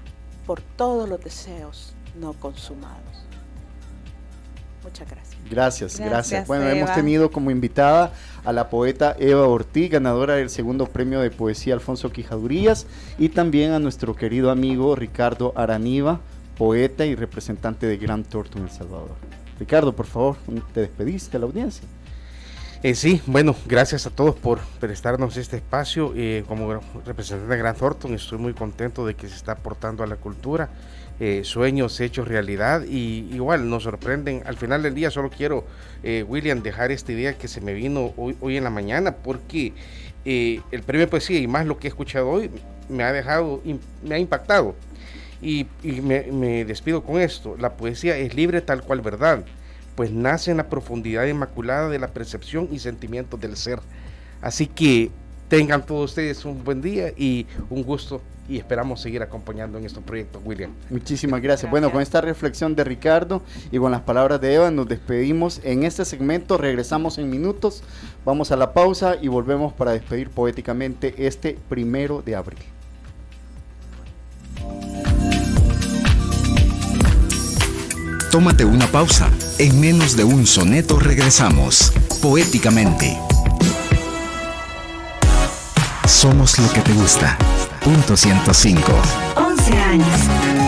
[0.47, 3.08] por todos los deseos no consumados.
[4.89, 5.39] Muchas gracias.
[5.51, 6.47] Gracias, gracias.
[6.47, 8.13] Bueno, hemos tenido como invitada
[8.45, 12.87] a la poeta Eva Ortiz, ganadora del segundo premio de poesía Alfonso Quijadurías,
[13.19, 16.21] y también a nuestro querido amigo Ricardo Araniva,
[16.57, 19.17] poeta y representante de Gran Torto en El Salvador.
[19.59, 20.37] Ricardo, por favor,
[20.73, 21.87] te despediste a la audiencia.
[22.83, 26.13] Eh, sí, bueno, gracias a todos por prestarnos este espacio.
[26.15, 30.07] Eh, como representante de Gran Thornton, estoy muy contento de que se está aportando a
[30.07, 30.69] la cultura
[31.21, 34.43] eh, sueños hechos realidad y igual nos sorprenden.
[34.47, 35.65] Al final del día solo quiero,
[36.05, 39.73] eh, William, dejar esta idea que se me vino hoy, en la mañana porque
[40.25, 42.51] eh, el premio poesía y más lo que he escuchado hoy
[42.89, 43.61] me ha dejado,
[44.05, 44.77] me ha impactado.
[45.43, 49.45] Y, me, me despido con esto, la poesía es libre tal cual verdad,
[49.95, 53.81] pues nace en la profundidad inmaculada de la percepción y sentimientos del ser.
[54.41, 55.11] Así que
[55.49, 60.03] tengan todos ustedes un buen día y un gusto y esperamos seguir acompañando en estos
[60.03, 60.71] proyectos, William.
[60.89, 61.71] Muchísimas gracias.
[61.71, 65.85] Bueno, con esta reflexión de Ricardo y con las palabras de Eva, nos despedimos en
[65.85, 66.57] este segmento.
[66.57, 67.83] Regresamos en minutos.
[68.25, 72.59] Vamos a la pausa y volvemos para despedir poéticamente este primero de abril.
[78.31, 79.31] Tómate una pausa.
[79.59, 81.93] En menos de un soneto regresamos.
[82.23, 83.38] Poéticamente.
[86.21, 87.39] Somos lo que te gusta.
[87.81, 88.93] Punto 105.
[89.37, 90.68] 11 años.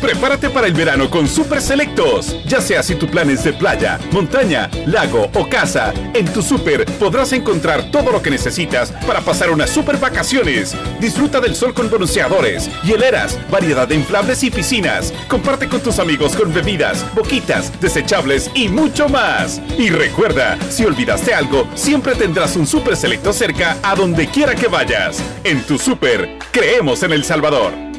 [0.00, 2.34] Prepárate para el verano con Super Selectos.
[2.46, 6.86] Ya sea si tu plan es de playa, montaña, lago o casa, en tu Super
[6.98, 10.74] podrás encontrar todo lo que necesitas para pasar unas super vacaciones.
[11.00, 15.12] Disfruta del sol con bronceadores, hieleras, variedad de inflables y piscinas.
[15.28, 19.60] Comparte con tus amigos con bebidas, boquitas, desechables y mucho más.
[19.78, 24.66] Y recuerda, si olvidaste algo, siempre tendrás un Super Selecto cerca a donde quiera que
[24.66, 25.22] vayas.
[25.44, 27.89] En tu Super, creemos en El Salvador.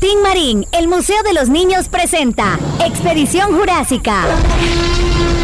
[0.00, 4.24] Tin Marín, el Museo de los Niños presenta Expedición Jurásica.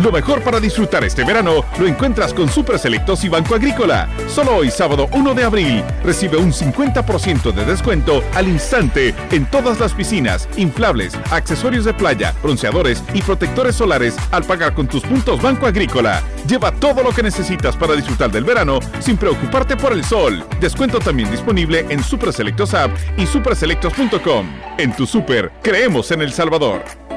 [0.00, 4.08] lo mejor para disfrutar este verano lo encuentras con Super Selectos y Banco Agrícola.
[4.28, 9.78] Solo hoy, sábado 1 de abril, recibe un 50% de descuento al instante en todas
[9.78, 15.42] las piscinas, inflables, accesorios de playa, bronceadores y protectores solares al pagar con tus puntos
[15.42, 16.22] Banco Agrícola.
[16.46, 20.44] Lleva todo lo que necesitas para disfrutar del verano sin preocuparte por el sol.
[20.60, 24.46] Descuento también disponible en Super Selectos App y superselectos.com.
[24.78, 27.11] En tu super, creemos en El Salvador.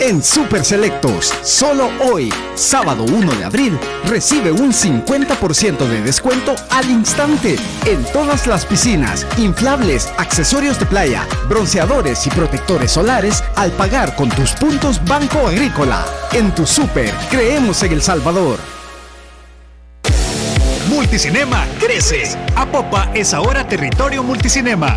[0.00, 6.88] En Super Selectos, solo hoy, sábado 1 de abril, recibe un 50% de descuento al
[6.90, 14.14] instante en todas las piscinas, inflables, accesorios de playa, bronceadores y protectores solares al pagar
[14.14, 16.04] con tus puntos Banco Agrícola.
[16.32, 18.58] En tu Super, creemos en El Salvador.
[20.88, 22.36] Multicinema crece.
[22.56, 24.96] Apopa es ahora territorio multicinema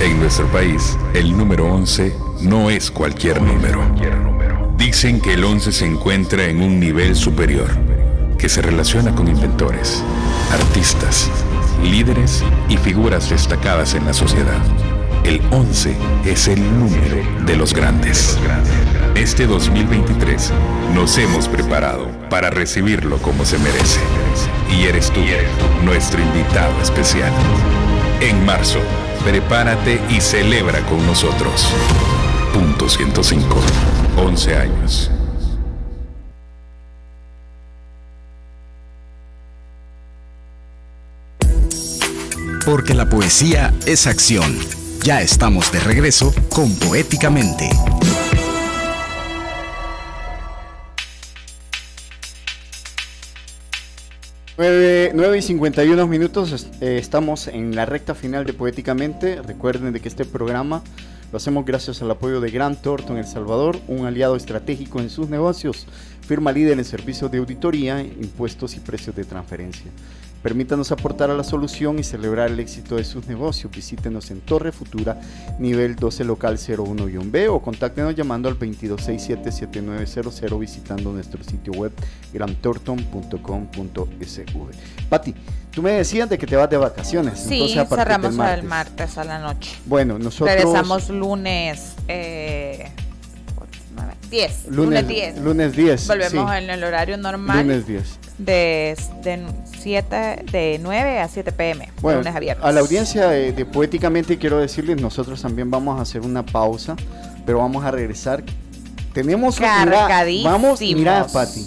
[0.00, 3.82] En nuestro país, el número 11 no es cualquier número.
[4.76, 7.70] Dicen que el 11 se encuentra en un nivel superior,
[8.38, 10.02] que se relaciona con inventores,
[10.52, 11.30] artistas,
[11.82, 14.60] líderes y figuras destacadas en la sociedad.
[15.24, 15.96] El 11
[16.26, 17.16] es el número
[17.46, 18.38] de los grandes.
[19.14, 20.52] Este 2023
[20.94, 24.00] nos hemos preparado para recibirlo como se merece.
[24.70, 25.20] Y eres tú,
[25.82, 27.32] nuestro invitado especial.
[28.20, 28.80] En marzo,
[29.24, 31.68] prepárate y celebra con nosotros.
[32.52, 33.56] Punto 105.
[34.16, 35.10] 11 años.
[42.64, 44.58] Porque la poesía es acción.
[45.02, 47.68] Ya estamos de regreso con Poéticamente.
[54.56, 59.42] 9, y 51 minutos, eh, estamos en la recta final de Poéticamente.
[59.42, 60.82] Recuerden de que este programa
[61.32, 65.28] lo hacemos gracias al apoyo de Gran Thornton El Salvador, un aliado estratégico en sus
[65.28, 65.86] negocios,
[66.26, 69.90] firma líder en servicios de auditoría, impuestos y precios de transferencia.
[70.44, 73.72] Permítanos aportar a la solución y celebrar el éxito de sus negocios.
[73.72, 75.18] Visítenos en Torre Futura,
[75.58, 81.92] nivel 12 local 01-B o contáctenos llamando al 2267-7900 visitando nuestro sitio web
[82.34, 85.08] grantorton.com.sv.
[85.08, 85.34] Pati,
[85.70, 87.40] tú me decías de que te vas de vacaciones.
[87.40, 89.74] Sí, cerramos el martes a la noche.
[89.86, 90.54] Bueno, nosotros...
[90.54, 91.94] Regresamos lunes...
[92.06, 92.90] Eh...
[94.28, 94.66] 10.
[94.68, 95.38] Lunes, 10.
[95.38, 96.06] Lunes 10.
[96.06, 97.66] Volvemos en el horario normal.
[97.66, 99.46] Lunes 10 de, de,
[99.78, 104.58] 7, de 9 a 7 pm, bueno, lunes a A la audiencia de, Poéticamente quiero
[104.58, 106.96] decirles, nosotros también vamos a hacer una pausa,
[107.46, 108.42] pero vamos a regresar.
[109.12, 111.66] Tenemos vamos, mira, Pati,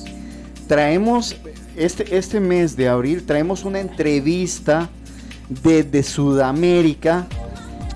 [0.68, 1.38] traemos
[1.78, 4.89] este, este mes de abril, traemos una entrevista
[5.47, 7.26] desde Sudamérica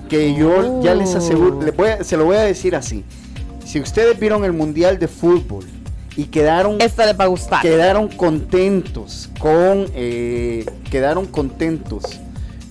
[0.08, 1.60] que yo ya les aseguro,
[2.02, 3.04] se lo voy a decir así.
[3.64, 5.64] Si ustedes vieron el Mundial de Fútbol,
[6.16, 7.62] y quedaron Esto les va a gustar.
[7.62, 12.20] quedaron contentos con eh, quedaron contentos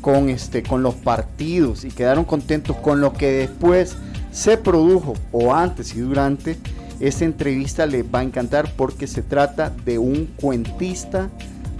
[0.01, 3.95] con este con los partidos y quedaron contentos con lo que después
[4.31, 6.57] se produjo o antes y durante
[6.99, 11.29] esta entrevista les va a encantar porque se trata de un cuentista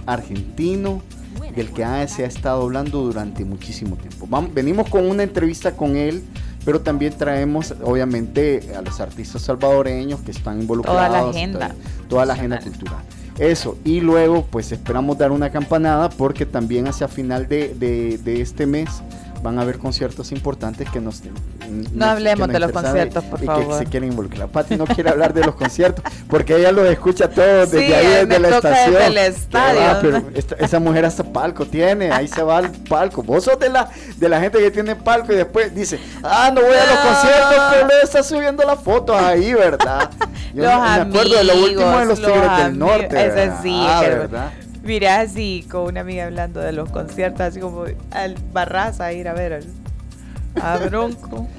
[0.06, 1.02] argentino
[1.54, 4.26] del que se ha estado hablando durante muchísimo tiempo.
[4.52, 6.22] venimos con una entrevista con él,
[6.64, 11.06] pero también traemos obviamente a los artistas salvadoreños que están involucrados.
[11.06, 11.74] Toda la agenda.
[12.08, 13.02] Toda, la agenda cultural.
[13.38, 18.66] Eso, y luego pues esperamos dar una campanada porque también hacia final de, de este
[18.66, 19.02] mes
[19.42, 21.22] van a haber conciertos importantes que nos...
[21.92, 23.68] No hablemos de los conciertos, por y favor.
[23.68, 24.48] que se quieren involucrar.
[24.48, 28.26] Pati no quiere hablar de los conciertos porque ella los escucha todos desde sí, ahí,
[28.26, 28.94] desde la estación.
[28.94, 29.80] Desde el estadio.
[29.82, 30.22] Ah, pero
[30.58, 33.22] esa mujer hasta palco tiene, ahí se va al palco.
[33.22, 36.60] Vos sos de la, de la gente que tiene palco y después dice, ah, no
[36.60, 40.10] voy a los conciertos, pero le está subiendo las fotos ahí, ¿verdad?
[40.54, 43.26] Yo los me acuerdo de lo último de los Tigres del Norte.
[43.26, 44.52] Ese sí, ah, ¿verdad?
[44.84, 49.28] Mira, así con una amiga hablando de los conciertos, así como al Barraza a ir
[49.28, 49.64] a ver
[50.60, 51.46] a Bronco.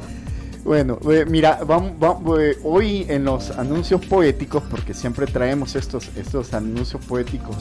[0.64, 1.92] Bueno, eh, mira, vamos,
[2.40, 7.58] eh, hoy en los anuncios poéticos, porque siempre traemos estos, estos anuncios poéticos,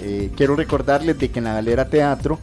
[0.00, 2.38] eh, quiero recordarles de que en la Galera Teatro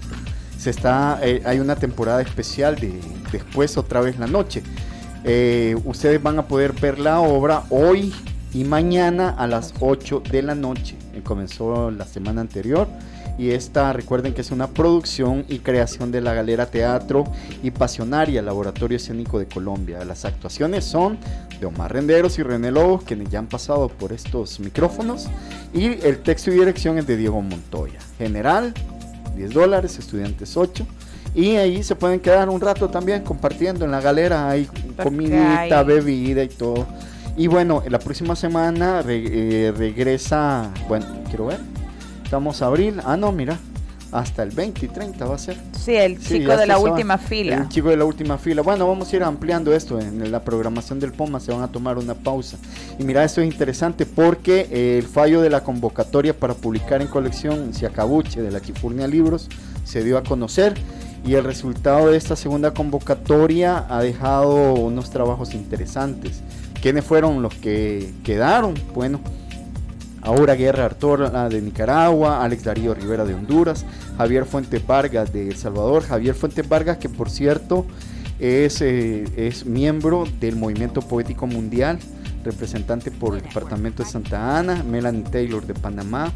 [0.56, 2.94] se está, hay una temporada especial de
[3.32, 4.62] Después otra vez la noche.
[5.84, 8.14] ustedes van a poder ver la obra hoy
[8.54, 12.88] y mañana a las 8 de la noche comenzó la semana anterior.
[13.38, 17.24] Y esta, recuerden que es una producción y creación de la Galera Teatro
[17.64, 20.06] y Pasionaria, Laboratorio Escénico de Colombia.
[20.06, 21.18] Las actuaciones son
[21.60, 25.28] de Omar Renderos y René Lobos, quienes ya han pasado por estos micrófonos.
[25.74, 28.00] Y el texto y dirección es de Diego Montoya.
[28.20, 28.74] General,
[29.36, 30.86] 10 dólares, estudiantes 8.
[31.36, 34.50] Y ahí se pueden quedar un rato también compartiendo en la galera.
[34.50, 34.68] Hay
[35.02, 36.86] comidita, bebida y todo.
[37.36, 41.60] Y bueno, la próxima semana eh, regresa, bueno, quiero ver,
[42.24, 43.58] estamos a abril, ah no, mira,
[44.12, 45.58] hasta el 20 y 30 va a ser.
[45.72, 47.56] Sí, el chico de la última fila.
[47.56, 48.62] El chico de la última fila.
[48.62, 51.98] Bueno, vamos a ir ampliando esto en la programación del POMA, se van a tomar
[51.98, 52.58] una pausa.
[53.00, 57.08] Y mira, esto es interesante porque eh, el fallo de la convocatoria para publicar en
[57.08, 59.50] colección Siacabuche de la Chifurnia Libros
[59.84, 60.76] se dio a conocer
[61.24, 66.42] y el resultado de esta segunda convocatoria ha dejado unos trabajos interesantes.
[66.82, 68.74] ¿Quiénes fueron los que quedaron?
[68.94, 69.22] Bueno,
[70.26, 73.86] Ahora Guerra Artola de Nicaragua, Alex Darío Rivera de Honduras,
[74.18, 77.86] Javier Fuentes Vargas de El Salvador, Javier Fuentes Vargas que por cierto
[78.40, 82.00] es, eh, es miembro del Movimiento Poético Mundial,
[82.46, 86.32] representante por el Departamento de Santa Ana, Melanie Taylor de Panamá,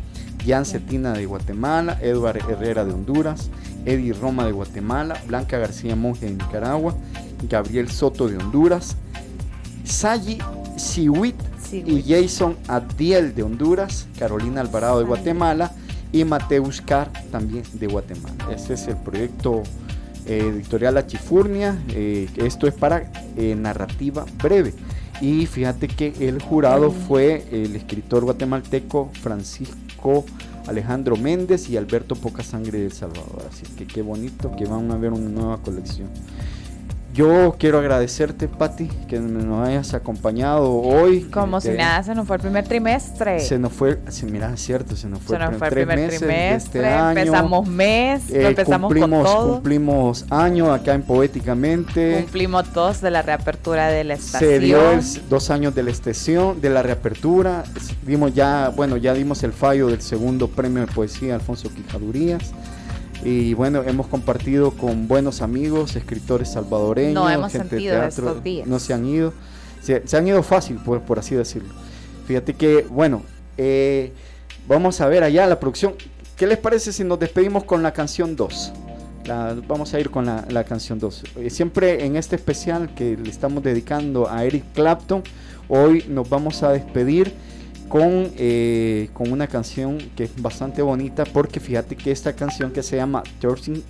[0.45, 3.49] Jan Cetina de Guatemala, Edward Herrera de Honduras,
[3.87, 6.93] Eddie Roma de Guatemala, Blanca García Monge de Nicaragua,
[7.49, 8.97] Gabriel Soto de Honduras,
[9.83, 10.37] Sayi
[10.75, 11.35] Siwit
[11.71, 15.71] y Jason Adiel de Honduras, Carolina Alvarado de Guatemala
[16.11, 18.35] y Mateus Carr también de Guatemala.
[18.53, 19.63] Este es el proyecto
[20.25, 21.81] eh, editorial La Chifurnia.
[21.89, 24.73] Eh, esto es para eh, narrativa breve.
[25.21, 30.25] Y fíjate que el jurado fue el escritor guatemalteco Francisco
[30.67, 33.43] Alejandro Méndez y Alberto Poca Sangre de Salvador.
[33.49, 36.09] Así que qué bonito que van a ver una nueva colección.
[37.17, 41.21] Yo quiero agradecerte, Patti, que nos hayas acompañado hoy.
[41.33, 43.39] Como si nada, se nos fue el primer trimestre.
[43.39, 43.97] Se nos fue,
[44.29, 46.53] mira, es cierto, se nos fue, se nos fue el primer trimestre.
[46.53, 49.53] Este empezamos mes, eh, empezamos cumplimos, con todo.
[49.53, 52.19] Cumplimos año acá en Poéticamente.
[52.21, 54.51] Cumplimos dos de la reapertura de la estación.
[54.51, 54.79] Se dio
[55.27, 57.63] dos años de la estación, de la reapertura.
[58.03, 62.53] Dimos ya, bueno, ya dimos el fallo del segundo premio de poesía Alfonso Quijadurías.
[63.23, 68.67] Y bueno, hemos compartido con buenos amigos, escritores salvadoreños, no hemos gente de teatro, días.
[68.67, 69.33] no se han ido,
[69.81, 71.73] se, han ido fácil, por, por, así decirlo.
[72.27, 73.23] Fíjate que, bueno,
[73.57, 74.13] eh,
[74.67, 75.95] vamos a ver allá la producción.
[76.35, 78.73] ¿Qué les parece si nos despedimos con la canción 2?
[79.67, 81.23] vamos a ir con la, la canción 2.
[81.37, 85.21] Eh, siempre en este especial que le estamos dedicando a Eric Clapton,
[85.67, 87.33] hoy nos vamos a despedir
[87.89, 92.83] con, eh, con una canción que es bastante bonita porque fíjate que esta canción que
[92.83, 93.83] se llama Thursday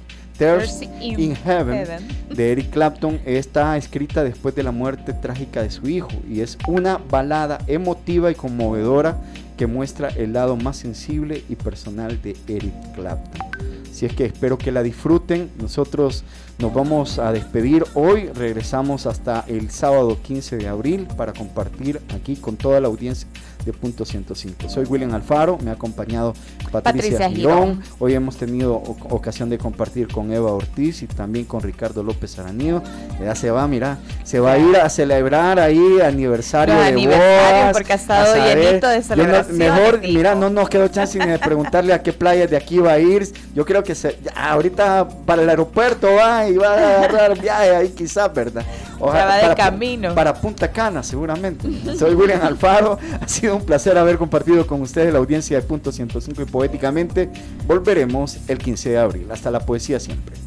[1.02, 1.88] in, Heaven,
[2.30, 6.58] de Eric Clapton está escrita después de la muerte trágica de su hijo y es
[6.68, 9.18] una balada emotiva y conmovedora
[9.58, 13.48] que muestra el lado más sensible y personal de Eric Clapton.
[13.92, 15.50] Si es que espero que la disfruten.
[15.60, 16.24] Nosotros
[16.60, 18.28] nos vamos a despedir hoy.
[18.28, 23.28] Regresamos hasta el sábado 15 de abril para compartir aquí con toda la audiencia
[23.68, 24.70] de Punto 105.
[24.70, 26.34] Soy William Alfaro, me ha acompañado
[26.72, 27.82] Patricia, Girón.
[28.00, 32.82] Hoy hemos tenido ocasión de compartir con Eva Ortiz y también con Ricardo López Aranío.
[33.22, 37.92] Ya se va, mira, se va a ir a celebrar ahí aniversario de aniversario porque
[37.92, 39.58] ha estado llenito de celebración.
[39.58, 42.94] mejor, mira, no nos quedó chance ni de preguntarle a qué playas de aquí va
[42.94, 43.28] a ir.
[43.54, 47.90] Yo creo que se, ahorita para el aeropuerto va y va a agarrar viaje ahí
[47.90, 48.64] quizás, ¿verdad?
[49.00, 50.16] Ojalá, va de para, camino.
[50.16, 51.68] Para Punta Cana, seguramente.
[51.98, 52.98] Soy William Alfaro.
[53.22, 57.30] Ha sido un placer haber compartido con ustedes la audiencia de Punto 105 y Poéticamente.
[57.66, 59.28] Volveremos el 15 de abril.
[59.32, 60.47] Hasta la poesía siempre.